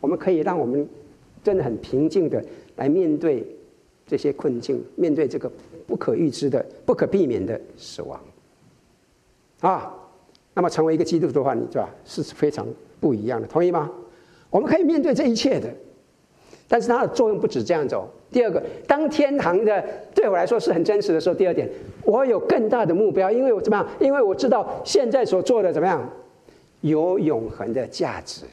[0.00, 0.88] 我们可以让我们
[1.44, 3.46] 真的很平静的来面对
[4.08, 5.48] 这些困境，面对这个
[5.86, 8.18] 不可预知的、不可避免的死亡。
[9.60, 9.94] 啊，
[10.54, 12.66] 那么成为一个基督徒的话，你知道是非常
[12.98, 13.90] 不一样的，同意吗？
[14.50, 15.68] 我们可以面对这一切的，
[16.66, 18.08] 但是它的作用不止这样走。
[18.30, 21.68] 第二个，当天堂的对我来说是很真实的时候，第二点，
[22.04, 23.88] 我有更大的目标，因为我怎么样？
[24.00, 26.10] 因为我知道现在所做的怎么样，
[26.80, 28.44] 有永恒的价值。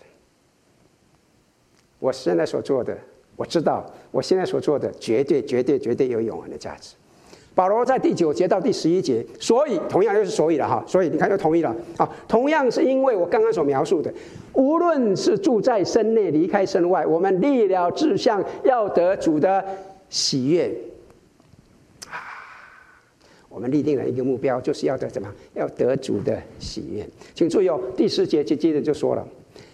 [2.00, 2.98] 我现在所做的，
[3.36, 6.95] 我知道我现在所做的绝对、绝对、绝对有永恒的价值。
[7.54, 12.10] 保罗在第九节到第十一节，所以同样又是所以了哈，所以你看又同意了啊。
[12.28, 14.13] 同样是因为我刚刚所描述的，
[14.52, 19.63] 无论是住在身内，离开身外，我们立了志向，要得主的
[20.10, 20.69] 喜悦
[22.10, 22.19] 啊。
[23.48, 25.34] 我们立定了一个目标，就是要得什么？
[25.54, 27.08] 要得主的喜悦。
[27.34, 29.26] 请注意哦，第十节接着就说了，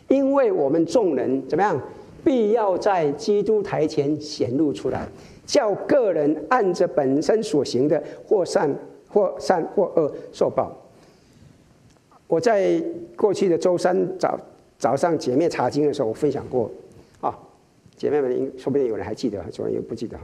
[0.07, 1.81] 因为我们众人怎么样，
[2.23, 5.07] 必要在基督台前显露出来。
[5.43, 8.73] 叫个人按着本身所行的，或善
[9.09, 10.71] 或善或恶受报。
[12.27, 12.81] 我在
[13.17, 14.39] 过去的周三早
[14.77, 16.71] 早上姐妹查经的时候，我分享过
[17.19, 17.37] 啊，
[17.97, 20.23] 姐妹们，说不定有人还记得，有人又不记得哈。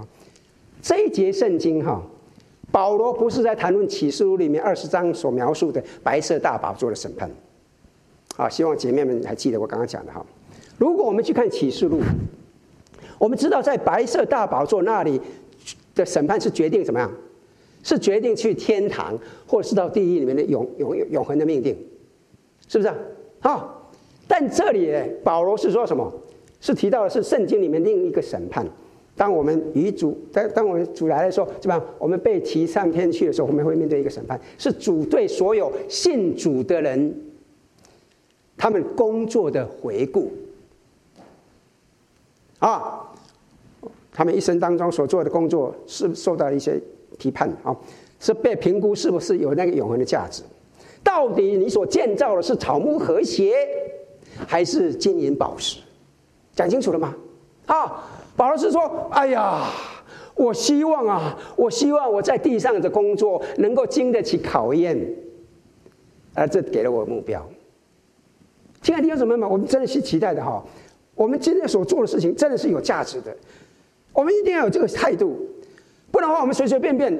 [0.82, 2.02] 这一节圣经哈，
[2.72, 7.30] 保罗不是在谈论启示录里面二十章所描述的白色大宝座的审判。
[8.38, 10.26] 啊，希望姐妹们还记得我刚刚讲的哈。
[10.78, 12.02] 如果我们去看启示录。
[13.20, 15.20] 我们知道，在白色大宝座那里
[15.96, 17.12] 的审判是决定怎么样？
[17.82, 21.76] 是决定去天堂，或者是到地狱里面的永永永恒的命定，
[22.68, 22.96] 是不是啊？
[23.40, 23.92] 好，
[24.28, 26.14] 但这里保罗是说什么？
[26.62, 28.64] 是提到的是圣经里面另一个审判。
[29.16, 31.84] 当我们与主，当当我们主来的时候，是吧？
[31.98, 37.16] 我们被提上天去的时候，我们会面对一个审判，是主对所有信主的人，
[38.56, 40.32] 他们工作的回顾。
[42.60, 43.02] 啊，
[44.12, 46.82] 他们一生当中所做的工作是受到一些
[47.18, 47.76] 批判啊，
[48.20, 50.44] 是被评估是不是有那个永恒的价值？
[51.04, 53.56] 到底你所建造的是草木和谐，
[54.48, 55.80] 还是金银宝石？
[56.56, 57.16] 讲清楚了吗？
[57.68, 58.04] 啊，
[58.36, 59.70] 保罗是说：“哎呀，
[60.36, 64.98] 我希望啊，我希望我在地上的工作能够经得起考验，
[66.34, 67.48] 而这给了我目标。”
[68.82, 70.64] 亲爱的弟兄姊妹们，我们真的是期待的哈。
[71.18, 73.36] 我们今天所做的事情真的是有价值的，
[74.14, 75.36] 我们一定要有这个态度，
[76.12, 77.12] 不然的话，我们随随便便，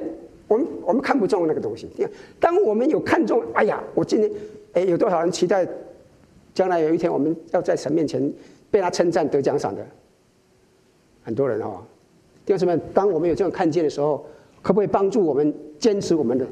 [0.46, 1.88] 我们我们看不中那个东西。
[2.38, 4.30] 当我们有看中，哎呀，我今天，
[4.74, 5.66] 哎，有多少人期待
[6.54, 8.32] 将来有一天我们要在神面前
[8.70, 9.84] 被他称赞得奖赏的？
[11.24, 11.82] 很多人哦，
[12.46, 14.24] 弟兄姊妹，当我们有这种看见的时候，
[14.62, 16.46] 可不可以帮助我们坚持我们的？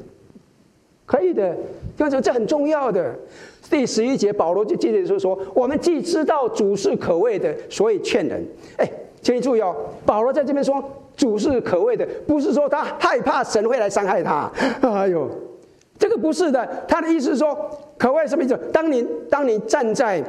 [1.05, 1.55] 可以的，
[1.95, 3.17] 弟兄们，这很重要的。
[3.69, 8.45] 第十一节，保罗就接着就说：“我们既知道主是可畏的，所以劝人。”
[8.77, 8.89] 哎，
[9.21, 9.75] 请你注意哦，
[10.05, 10.83] 保罗在这边说
[11.15, 14.49] 主是可畏的，不是说他害怕神会来伤害他。
[14.81, 15.29] 哎呦，
[15.99, 17.57] 这个不是的，他的意思是说，
[17.97, 18.57] 可畏什么意思？
[18.71, 20.23] 当你当你站在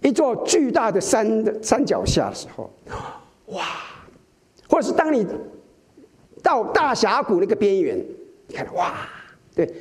[0.00, 2.68] 一座巨大的山的山脚下的时候，
[3.46, 3.62] 哇，
[4.68, 5.24] 或者是当你
[6.42, 7.96] 到大峡谷那个边缘，
[8.48, 8.92] 你看，哇，
[9.54, 9.72] 对。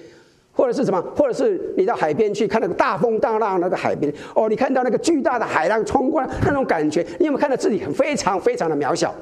[0.53, 1.01] 或者是什么？
[1.15, 9.15] 或者是你到海边去看那个大风大浪那个海边哦，你看到那个巨大的海浪冲过来那种感觉，你有没有看到自己很非常非常的渺小？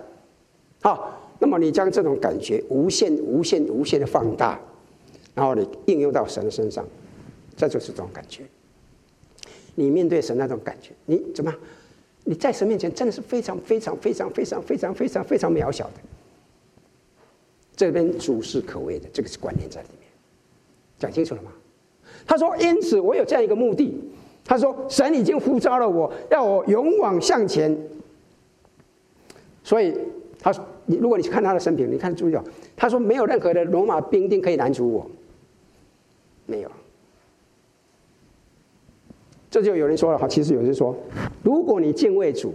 [0.82, 4.60] 好，那么你将这种感觉无限无限无限的放大，
[5.36, 6.86] 然后你应用到神的身上，
[7.56, 8.44] 这就是这种感觉。
[9.76, 11.54] 你面对神那种感觉，你怎么？
[12.26, 15.94] 你在神面前真的是非常非常非常非常非常非常非常渺小的。
[17.76, 19.88] 这边主是可畏的，这个是观念在里。
[21.00, 21.50] 讲清楚了吗？
[22.28, 24.00] 他说：“因此，我有这样一个目的。
[24.46, 27.76] 他说，神已经呼召了我，要我勇往向前。
[29.64, 29.98] 所以，
[30.40, 30.54] 他
[30.86, 32.44] ：“你如果你去看他的生平，你看注意哦，
[32.76, 35.10] 他说没有任何的罗马兵丁可以拦阻我，
[36.46, 36.72] 没有。”
[39.50, 40.96] 这就有人说了哈，其实有人说，
[41.42, 42.54] 如果你敬畏主，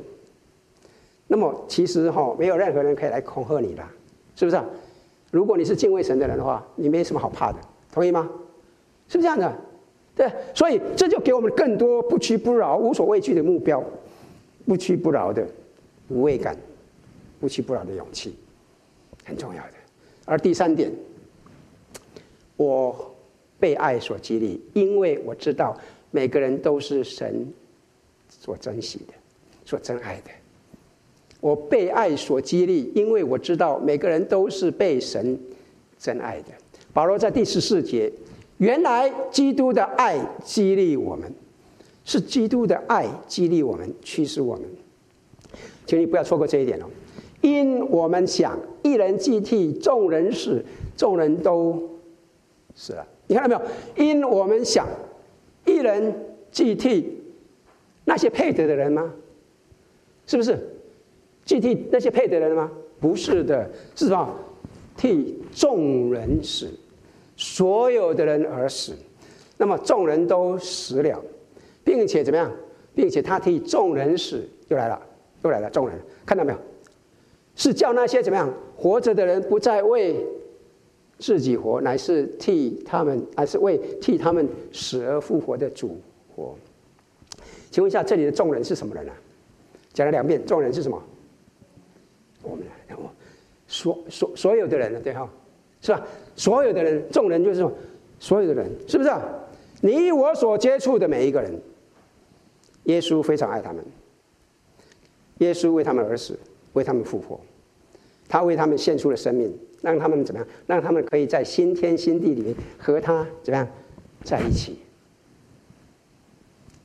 [1.27, 3.83] 那么其实哈没有任何人可以来恐吓你的，
[4.37, 4.61] 是不是？
[5.33, 7.59] 如果你是敬畏神的人的话，你没什么好怕的，
[7.95, 8.29] 同意吗？
[9.09, 9.57] 是不是这样的？
[10.17, 13.83] 对，所以这就给我们更多不屈不挠、无所畏惧的目标，
[14.67, 15.47] 不屈不挠的
[16.09, 16.57] 无畏感，
[17.41, 18.37] 不屈不挠的勇气，
[19.25, 19.73] 很重要的。
[20.25, 20.91] 而第三点，
[22.57, 23.15] 我
[23.61, 25.79] 被爱所激励，因为我知道。
[26.11, 27.53] 每个人都是神
[28.29, 29.15] 所珍惜的，
[29.65, 30.31] 所珍爱的。
[31.41, 35.37] 我被爱所激励，因为我知道每个人都是被神
[35.99, 36.53] 珍爱的。
[36.95, 38.11] 保罗在第十四节，
[38.57, 41.31] 原来基督的爱激励我们，
[42.05, 44.65] 是基督的爱激励我们，驱使我们。
[45.85, 46.87] 请你不要错过这一点哦，
[47.43, 50.65] 因我们想一人既替众人死，
[50.97, 51.83] 众人都
[52.75, 53.07] 死了。
[53.27, 54.07] 你看到没有？
[54.07, 54.89] 因我们想。
[55.67, 56.15] 一人
[56.51, 57.23] 既替
[58.05, 59.11] 那些配得的人吗？
[60.27, 60.59] 是不是？
[61.43, 62.71] 既替那些配得的人吗？
[63.01, 64.29] 不是的，是什么？
[64.95, 66.69] 替众人死，
[67.37, 68.95] 所有的人而死。
[69.57, 71.23] 那么众人都死了，
[71.85, 72.51] 并且怎么样？
[72.95, 75.01] 并且他替众人死，又来了，
[75.43, 75.71] 又来了。
[75.71, 76.59] 众人看到没有？
[77.57, 80.25] 是叫那些怎么样活着的人不再为。
[81.17, 85.97] 自己活，乃是替他们，还是为替他们死而复活的主
[86.35, 86.57] 活？
[87.71, 89.13] 请问一下，这里的众人是什么人呢、
[89.93, 91.01] 讲了两遍，众人是什么？
[92.43, 92.67] 我们，
[92.97, 93.09] 我
[93.69, 95.01] 所所所有的人呢？
[95.01, 95.31] 对哈，
[95.85, 96.03] 是吧？
[96.35, 97.71] 所有的人，众人就是说
[98.19, 99.11] 所有的人，是不是？
[99.83, 101.53] 你我所接触的每一个人，
[102.85, 103.85] 耶稣非常爱他们，
[105.39, 106.39] 耶稣为他们而死，
[106.73, 107.39] 为他们复活，
[108.27, 109.55] 他为他们献出了生命。
[109.83, 110.49] 让他们怎么样？
[110.67, 113.69] 让他们可以在新天新地里面和他怎么样
[114.23, 114.79] 在一起？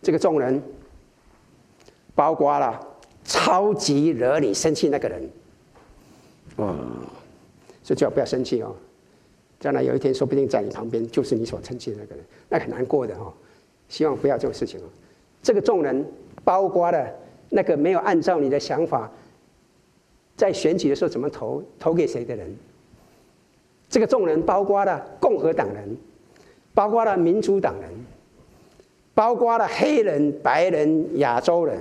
[0.02, 0.62] 这个众人
[2.14, 2.78] 包括了
[3.24, 5.30] 超级惹你生气那个人，
[6.58, 6.76] 哦，
[7.82, 8.76] 所以最好不要生气哦。
[9.60, 13.34] 将来有一天，说不定在你旁边就是你所生气的那个人，那很难过的哦。
[13.90, 14.84] 希望不要这种事情哦。
[15.42, 16.06] 这个众人
[16.44, 17.08] 包括了
[17.50, 19.12] 那个没有按照你的想法
[20.36, 22.56] 在选举的时候怎么投投给谁的人。
[23.90, 25.98] 这个众人包括了共和党人，
[26.74, 27.90] 包括了民主党人，
[29.14, 31.78] 包括了黑人、白人、亚洲人。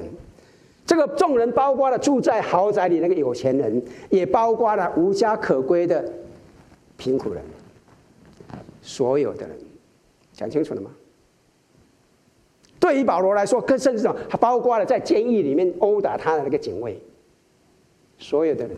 [0.86, 6.02] 这个众人包括了住在豪宅里那个有钱人，也包括了无家可归的
[6.96, 7.42] 贫苦人。
[8.88, 9.54] 所有的人，
[10.32, 10.90] 讲清楚了吗？
[12.80, 14.18] 对于保罗来说，更甚至什么？
[14.30, 16.98] 还包括了在监狱里面殴打他的那个警卫。
[18.18, 18.74] 所有的人。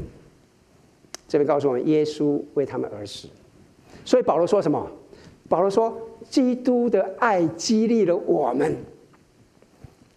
[1.28, 3.28] 这边告诉我们，耶稣为他们而死，
[4.04, 4.84] 所以保罗说什么？
[5.48, 5.96] 保罗说，
[6.28, 8.74] 基督的爱激励了我们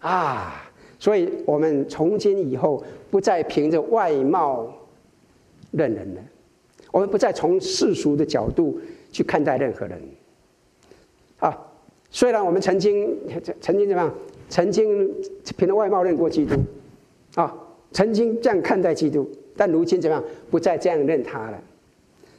[0.00, 0.68] 啊！
[0.98, 4.66] 所以我们从今以后不再凭着外貌
[5.70, 6.20] 认人了，
[6.90, 8.80] 我们不再从世俗的角度
[9.14, 10.02] 去看待任何人
[11.38, 11.56] 啊！
[12.10, 13.16] 虽然我们曾经
[13.60, 14.12] 曾经怎么样？
[14.48, 15.08] 曾经
[15.56, 16.56] 凭着外貌认过基督
[17.36, 17.54] 啊，
[17.92, 19.30] 曾经这样看待基督。
[19.56, 20.24] 但如今怎么样？
[20.50, 21.62] 不再这样认他了。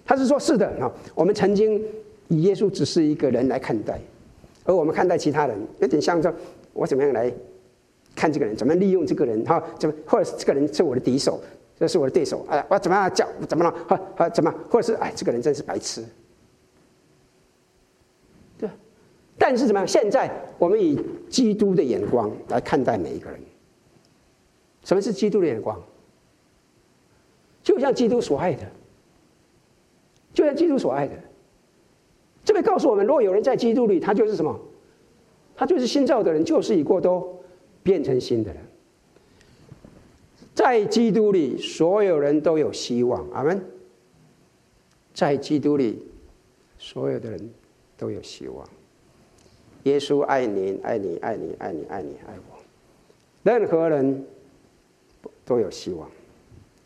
[0.05, 1.81] 他是说：“是的啊，我们曾经
[2.27, 3.97] 以耶稣只是一个人来看待，
[4.65, 6.33] 而我们看待其他人，有点像说，
[6.73, 7.31] 我怎么样来
[8.15, 8.53] 看这个人？
[8.53, 9.41] 怎么利用这个人？
[9.45, 9.95] 哈，怎么？
[10.05, 11.41] 或者是这个人是我的敌手，
[11.79, 12.45] 这是我的对手？
[12.49, 13.25] 哎，我怎么样叫？
[13.47, 13.71] 怎么了？
[13.88, 14.53] 哈，哈，怎么？
[14.69, 16.03] 或者是哎，这个人真是白痴。
[18.57, 18.69] 对，
[19.37, 19.87] 但是怎么样？
[19.87, 23.39] 现在我们以基督的眼光来看待每一个人。
[24.83, 25.81] 什么是基督的眼光？”
[27.63, 28.61] 就像基督所爱的，
[30.33, 31.13] 就像基督所爱的。
[32.43, 34.59] 这边告诉我们，如果有人在基督里，他就是什么？
[35.55, 37.43] 他就是新造的人，旧事已过，都
[37.81, 38.61] 变成新的人。
[40.53, 43.27] 在基督里，所有人都有希望。
[43.31, 43.65] 阿门。
[45.13, 46.05] 在基督里，
[46.77, 47.49] 所有的人
[47.97, 48.67] 都有希望。
[49.85, 52.59] 耶稣爱你，爱你，爱你，爱你，爱你，爱我。
[53.43, 54.25] 任何人
[55.45, 56.09] 都有希望。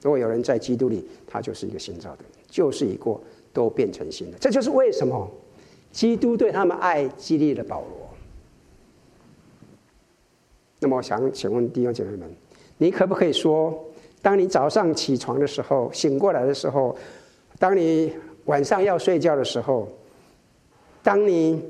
[0.02, 3.22] 如果有人在基督里，他就是一个新造的人，旧事已过，
[3.54, 4.38] 都变成新的。
[4.38, 5.30] 这就是为什么
[5.91, 8.10] 基督对他们爱激励了保罗。
[10.80, 12.30] 那么，我想请问弟兄姐妹们，
[12.78, 13.86] 你可不可以说，
[14.22, 16.93] 当你早上起床的时候，醒过来的时候，
[17.58, 18.14] 当你
[18.45, 19.88] 晚上要睡觉的时候，
[21.02, 21.62] 当你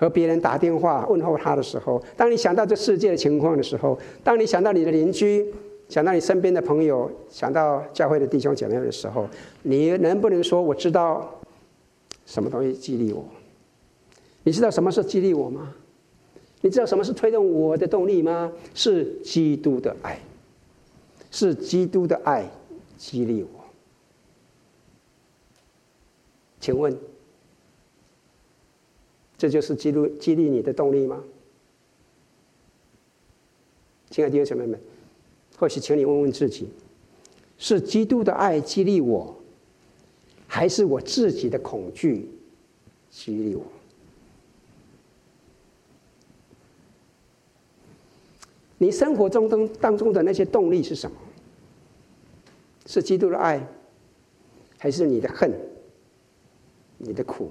[0.00, 5.52] 和别人打电话问候他的时候，当你想到这世界的情况的时候，当你想到你的邻居，
[5.90, 9.28] 想到你身边的朋友，想到教会的弟兄姐妹的时候，
[9.62, 11.38] 你能不能说我知道
[12.24, 13.22] 什么东西激励我？
[14.42, 15.74] 你知道什么是激励我吗？
[16.62, 18.50] 你知道什么是推动我的动力吗？
[18.72, 20.18] 是基督的爱，
[21.30, 22.48] 是基督的爱
[22.96, 23.60] 激励我。
[26.58, 26.96] 请问，
[29.40, 31.24] 这就是激励激励你的动力吗？
[34.10, 34.78] 亲爱的弟兄姐妹们。
[35.56, 36.68] 或许，请你问问自己：
[37.56, 39.34] 是基督的爱激励我，
[40.46, 42.28] 还是我自己的恐惧
[43.10, 43.64] 激励我？
[48.76, 51.16] 你生活中当当中的那些动力是什么？
[52.84, 53.66] 是基督的爱，
[54.76, 55.50] 还是你的恨、
[56.98, 57.50] 你的苦、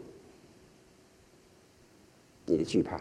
[2.50, 3.00] 你的惧怕？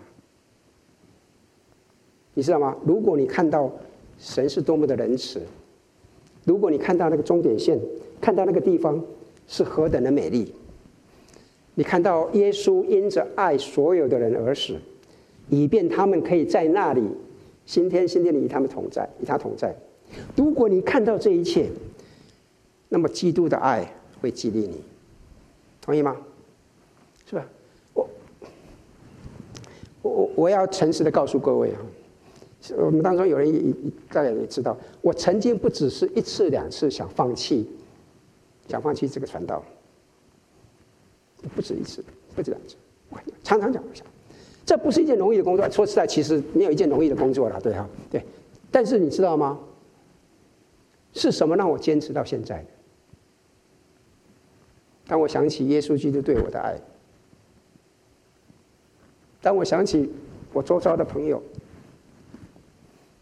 [2.34, 2.76] 你知道吗？
[2.84, 3.72] 如果你看到。
[4.20, 5.40] 神是多么的仁慈！
[6.42, 7.78] 如果你看到那个终点线，
[8.20, 9.00] 看到那个地方
[9.46, 10.52] 是何等的美丽，
[11.76, 14.76] 你看到耶稣因着爱所有的人而死，
[15.48, 17.00] 以便他们可以在那里
[17.64, 19.72] 新天新地里与他们同在，与他同在。
[20.34, 21.70] 如果你看到这一切，
[22.88, 23.88] 那么基督的爱
[24.20, 24.82] 会激励你，
[25.80, 26.16] 同意吗？
[27.24, 27.46] 是吧？
[27.94, 28.08] 我
[30.02, 31.80] 我我要诚实的告诉各位啊。
[32.76, 33.72] 我们当中有人也
[34.10, 37.68] 大家也知道，我曾经不只是一次两次想放弃，
[38.66, 39.62] 想放弃这个传道，
[41.54, 42.74] 不止一次，不止两次，
[43.10, 44.04] 我常常讲，我想，
[44.66, 45.70] 这不是一件容易的工作。
[45.70, 48.24] 说实在，其实没有一件容易的工作了，对哈，对。
[48.72, 49.58] 但是你知道吗？
[51.14, 52.68] 是什么让我坚持到现在的？
[55.06, 56.76] 当我想起耶稣基督对我的爱，
[59.40, 60.10] 当我想起
[60.52, 61.42] 我周遭的朋友。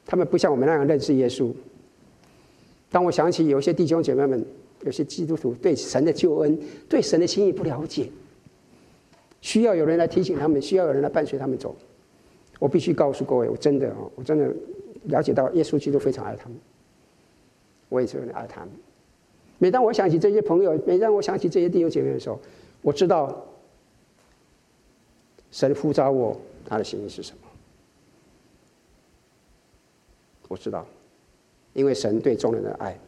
[0.08, 1.52] 他们不像我们那样认识耶稣。
[2.92, 4.46] 当我想起有些弟兄姐妹们，
[4.84, 6.56] 有些基督徒对神的救恩、
[6.88, 8.08] 对神的心意不了解，
[9.40, 11.74] 需要有人来提醒他们，需要有人来伴随他们走。
[12.60, 14.54] 我必须告诉各位，我真的啊，我真的
[15.06, 16.56] 了解到耶稣基督非常爱他们，
[17.88, 18.70] 我也是很爱他们。
[19.58, 22.38] 每当我想起这些朋友，每当我想起这些弟兄姐妹的时候，
[22.80, 23.44] 我知道
[25.56, 27.38] 神呼召我，他的心意是什么。
[30.48, 30.86] 我知道，
[31.72, 32.98] 因为神对众人的爱，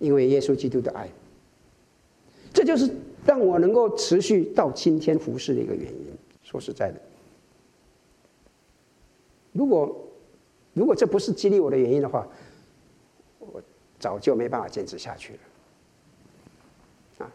[0.00, 1.08] 因为耶稣基督的爱，
[2.52, 2.92] 这就是
[3.24, 6.06] 让我能够持续到今天服侍的一个原因。
[6.42, 7.00] 说实在的，
[9.52, 9.96] 如果
[10.72, 12.26] 如果这不是激励我的原因的话，
[13.38, 13.62] 我
[14.00, 15.38] 早就没办法坚持下去了。
[17.24, 17.30] 啊，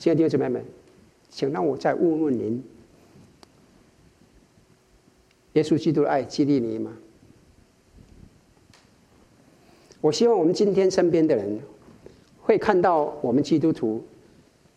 [0.00, 0.64] 亲爱的弟兄姊妹们，
[1.30, 2.60] 请让我再问问您：
[5.54, 6.96] 耶稣基督的爱激励你吗？
[10.00, 11.58] 我希望我们今天身边的人
[12.42, 14.04] 会看到我们基督徒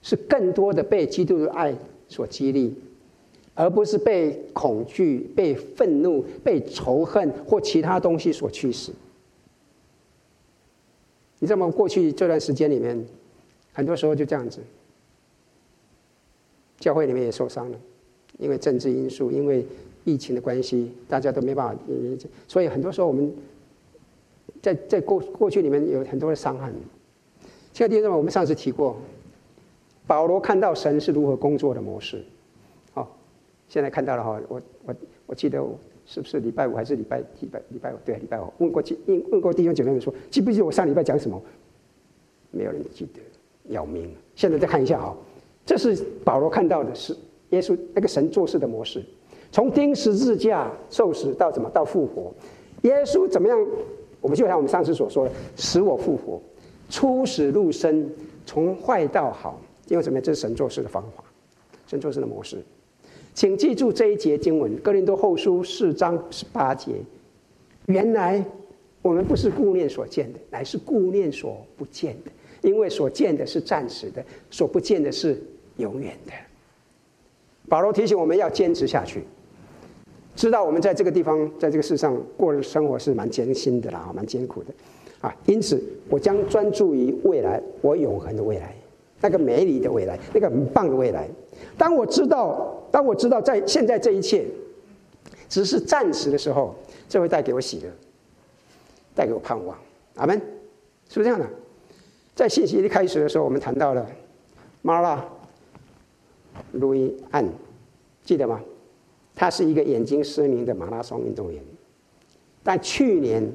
[0.02, 1.76] 是更多的被基督的爱
[2.08, 2.74] 所激励，
[3.54, 8.94] 而不是被恐惧、被愤怒、被仇恨或其他东西所驱使。
[11.40, 11.70] 你知道吗？
[11.70, 13.06] 过去这段时间里面，
[13.74, 14.62] 很多时候就这样子，
[16.80, 17.78] 教会里面也受伤了，
[18.40, 19.66] 因为政治因素，因为
[20.08, 21.82] 疫情的关系，大家都没办法，
[22.48, 23.32] 所以很多时候我们。
[24.60, 26.74] 在在过过去里面有很多的伤痕。
[27.74, 28.98] 亲爱的弟兄们，我们上次提过，
[30.08, 32.24] 保罗看到神是如何工作的模式。
[32.92, 33.16] 好，
[33.70, 34.96] 现在看到了哈，我我
[35.28, 35.64] 我记得
[36.06, 37.98] 是不是礼拜五还是礼拜礼拜礼拜五？
[38.04, 38.52] 对，礼拜五。
[38.58, 41.40] 问过问问过弟兄姐妹们说，记不记得我上礼拜讲什么？
[42.50, 43.20] 没有人记得，
[43.66, 44.10] 要命！
[44.34, 45.16] 现在再看一下哈，
[45.66, 47.16] 这是保罗看到的是
[47.50, 49.06] 耶稣那个神做事的模式，
[49.52, 52.34] 从钉十字架受死到怎么到复活，
[52.82, 53.68] 耶稣怎么样？
[54.20, 56.42] 我们就像我们上次所说的，使我复活，
[56.90, 58.10] 出死入生，
[58.46, 60.20] 从坏到好，因为什么？
[60.20, 61.24] 这是神做事的方法，
[61.88, 62.58] 神做事的模式。
[63.34, 66.94] 请记住这一节经文，《哥林多后书》四章十八节。
[67.86, 68.44] 原来
[69.02, 72.32] 我们不是顾念所见的，乃是顾念所不见的，
[72.68, 75.42] 因为所见的是暂时的，所不见的是
[75.78, 76.34] 永远的。
[77.70, 79.22] 保罗提醒我们要坚持下去。
[80.38, 84.74] 知道我们在这个地方，在这个世上过的生活是蛮艰辛的啦，蛮艰苦的，
[85.20, 88.76] 啊，因此我将专注于未来，我永恒的未来，
[89.20, 91.28] 那个美丽的未来，那个很棒的未来。
[91.76, 94.46] 当我知道，当我知道在现在这一切
[95.50, 96.76] 只是暂时的时候，
[97.10, 97.90] 这会带给我喜乐，
[99.16, 99.76] 带给我盼望。
[100.18, 100.40] 阿门，
[101.10, 101.48] 是不是这样的？
[102.36, 104.08] 在信息一开始的时候，我们谈到了
[104.84, 105.26] 马拉
[106.74, 107.44] 路易安，
[108.24, 108.62] 记得吗？
[109.40, 111.62] 他是一个眼睛失明的马拉松运动员，
[112.64, 113.48] 但去年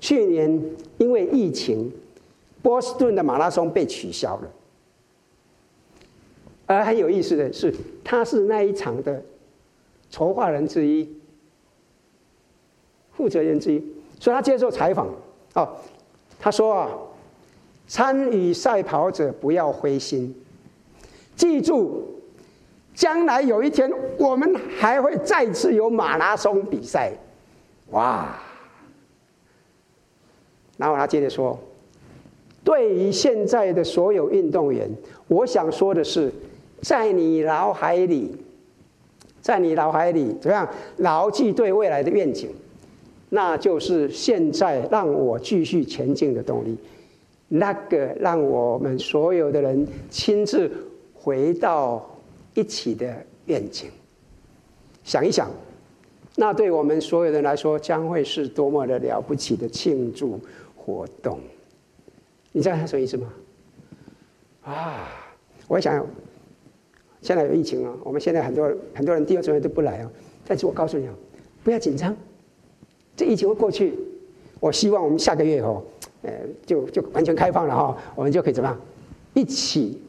[0.00, 0.60] 去年
[0.96, 1.92] 因为疫情，
[2.62, 4.50] 波士顿的马拉松被取消了。
[6.64, 9.22] 而很有意思的是，他是那一场的
[10.08, 11.06] 筹划人之一、
[13.12, 13.84] 负责人之一，
[14.18, 15.08] 所以他接受采访
[15.54, 15.76] 哦，
[16.40, 16.90] 他说啊，
[17.86, 20.34] 参与赛跑者不要灰心，
[21.36, 22.21] 记住，
[22.94, 27.12] 将来有一天我们还会再次有马拉松比赛，
[27.90, 28.38] 哇！
[30.76, 31.58] 然后他接着说，
[32.64, 34.90] 对于现在的所有运动员，
[35.28, 36.32] 我想说的是。
[36.82, 38.34] 在你脑海里，
[39.40, 42.50] 在你脑海里怎么样牢记对未来的愿景？
[43.28, 46.76] 那就是现在让我继续前进的动力。
[47.46, 50.68] 那个让我们所有的人亲自
[51.14, 52.04] 回到
[52.54, 53.90] 一起的愿景，
[55.04, 55.50] 想一想，
[56.36, 60.40] 那对我们所有人来说将会是多么的了不起的庆祝
[60.76, 61.38] 活动。
[62.52, 63.32] 你知道他什么意思吗？
[64.62, 65.08] 啊，
[65.68, 66.06] 我想。
[67.22, 70.10] 现在有疫情啊，我们现在很多很多人第二春节都不来啊。
[70.44, 71.14] 但是我告诉你啊，
[71.62, 72.16] 不要紧张，
[73.14, 73.94] 这疫情会过去。
[74.58, 75.80] 我希望我们下个月哦，
[76.22, 76.32] 呃，
[76.66, 78.76] 就就完全开放了哈，我们就可以怎么样，
[79.34, 80.02] 一起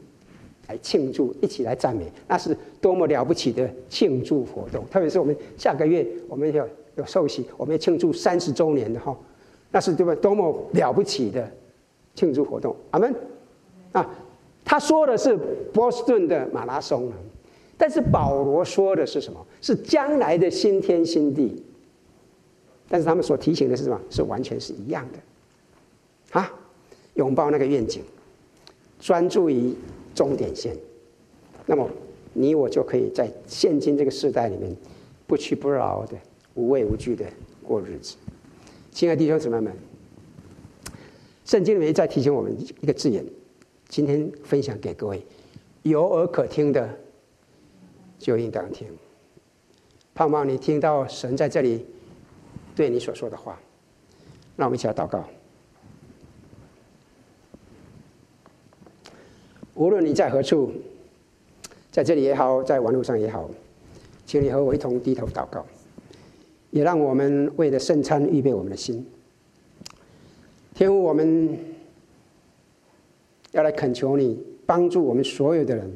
[0.68, 4.84] 来庆祝，一起来赞美，那是多么了不起的庆祝活动。
[4.90, 9.16] 特别是我们下个月我们要有寿喜，我们要庆祝三十周年的哈，
[9.70, 10.14] 那是对吧？
[10.14, 11.50] 多么了不起的
[12.14, 12.74] 庆祝活动。
[12.90, 13.14] 阿门
[13.92, 14.08] 啊。
[14.66, 15.36] 他说的是
[15.74, 17.12] 波士顿的马拉松，
[17.76, 19.38] 但是保罗说的是什么？
[19.60, 21.62] 是将来的新天新地。
[22.88, 24.00] 但是他们所提醒的是什么？
[24.08, 26.40] 是完全是一样的。
[26.40, 26.50] 啊，
[27.12, 28.02] 拥抱那个愿景，
[28.98, 29.74] 专注于
[30.14, 30.76] 终点线，
[31.66, 31.88] 那么
[32.32, 34.74] 你我就可以在现今这个时代里面
[35.26, 36.16] 不屈不挠的、
[36.54, 37.26] 无畏无惧的
[37.62, 38.16] 过日子。
[38.90, 39.74] 亲爱的弟兄姊妹们，
[41.44, 43.24] 圣经里面在提醒我们一个字眼。
[43.88, 45.24] 今天分享给各位，
[45.82, 46.88] 有耳可听的
[48.18, 48.88] 就应当听。
[50.14, 51.84] 盼望你听到神在这里
[52.74, 53.60] 对你所说的话。
[54.56, 55.24] 让我们一起来祷告。
[59.74, 60.72] 无论你在何处，
[61.90, 63.48] 在这里也好，在网络上也好，
[64.26, 65.64] 请你和我一同低头祷告，
[66.70, 69.06] 也让我们为了圣餐预备我们的心。
[70.74, 71.56] 天父，我们。
[73.52, 75.88] 要来恳求你帮助我们所有的人，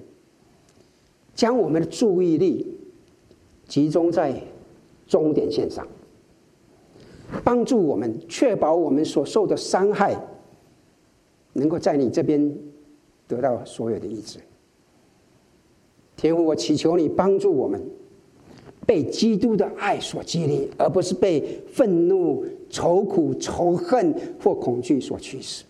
[1.34, 2.78] 将我们的注意力
[3.66, 4.40] 集中在
[5.08, 5.84] 终点线上，
[7.42, 10.16] 帮助我们确保我们所受的伤害
[11.54, 12.56] 能够在你这边
[13.28, 14.40] 得到所有的医治。
[16.16, 17.80] 天父，我祈求你帮助我们
[18.84, 24.12] 被基督的爱所激励，而不是被愤怒、愁苦、仇恨
[24.42, 25.64] 或恐惧所驱使。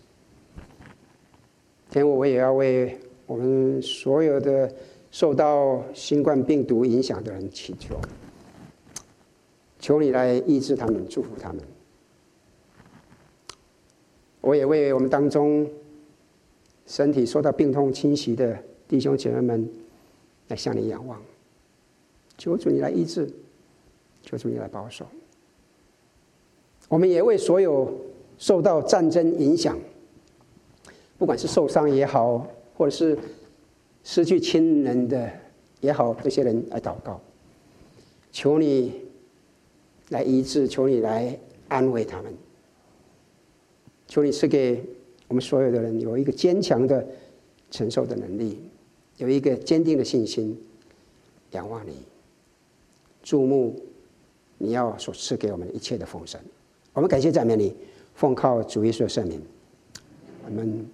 [1.91, 2.97] 天父，我也要为
[3.27, 4.73] 我们所有的
[5.11, 7.99] 受到新冠病毒影响的人祈求，
[9.79, 11.61] 求你来医治他们，祝福他们。
[14.41, 15.69] 我也为我们当中
[16.89, 19.69] 身体受到病痛侵袭的弟兄姐妹们
[20.47, 21.21] 来向你仰望，
[22.35, 23.31] 求主你来医治，
[24.23, 25.05] 求主你来保守。
[26.87, 27.93] 我们也为所有
[28.39, 29.77] 受到战争影响。
[31.19, 33.15] 不管是受伤也好，或者是
[34.03, 35.29] 失去亲人的
[35.81, 37.21] 也好，这些人来祷告，
[38.31, 38.99] 求你
[40.09, 41.37] 来医治，求你来
[41.67, 42.33] 安慰他们，
[44.07, 44.83] 求你赐给
[45.29, 47.07] 我们所有的人有一个坚强的
[47.71, 48.59] 承受的能力，
[49.15, 50.61] 有一个坚定的信心，
[51.51, 51.93] 仰望你，
[53.23, 53.79] 注目
[54.57, 56.41] 你要所赐给我们一切的丰盛。
[56.91, 57.73] 我们感谢赞美你，
[58.15, 59.41] 奉靠主耶稣的圣名，
[60.45, 60.85] 我们。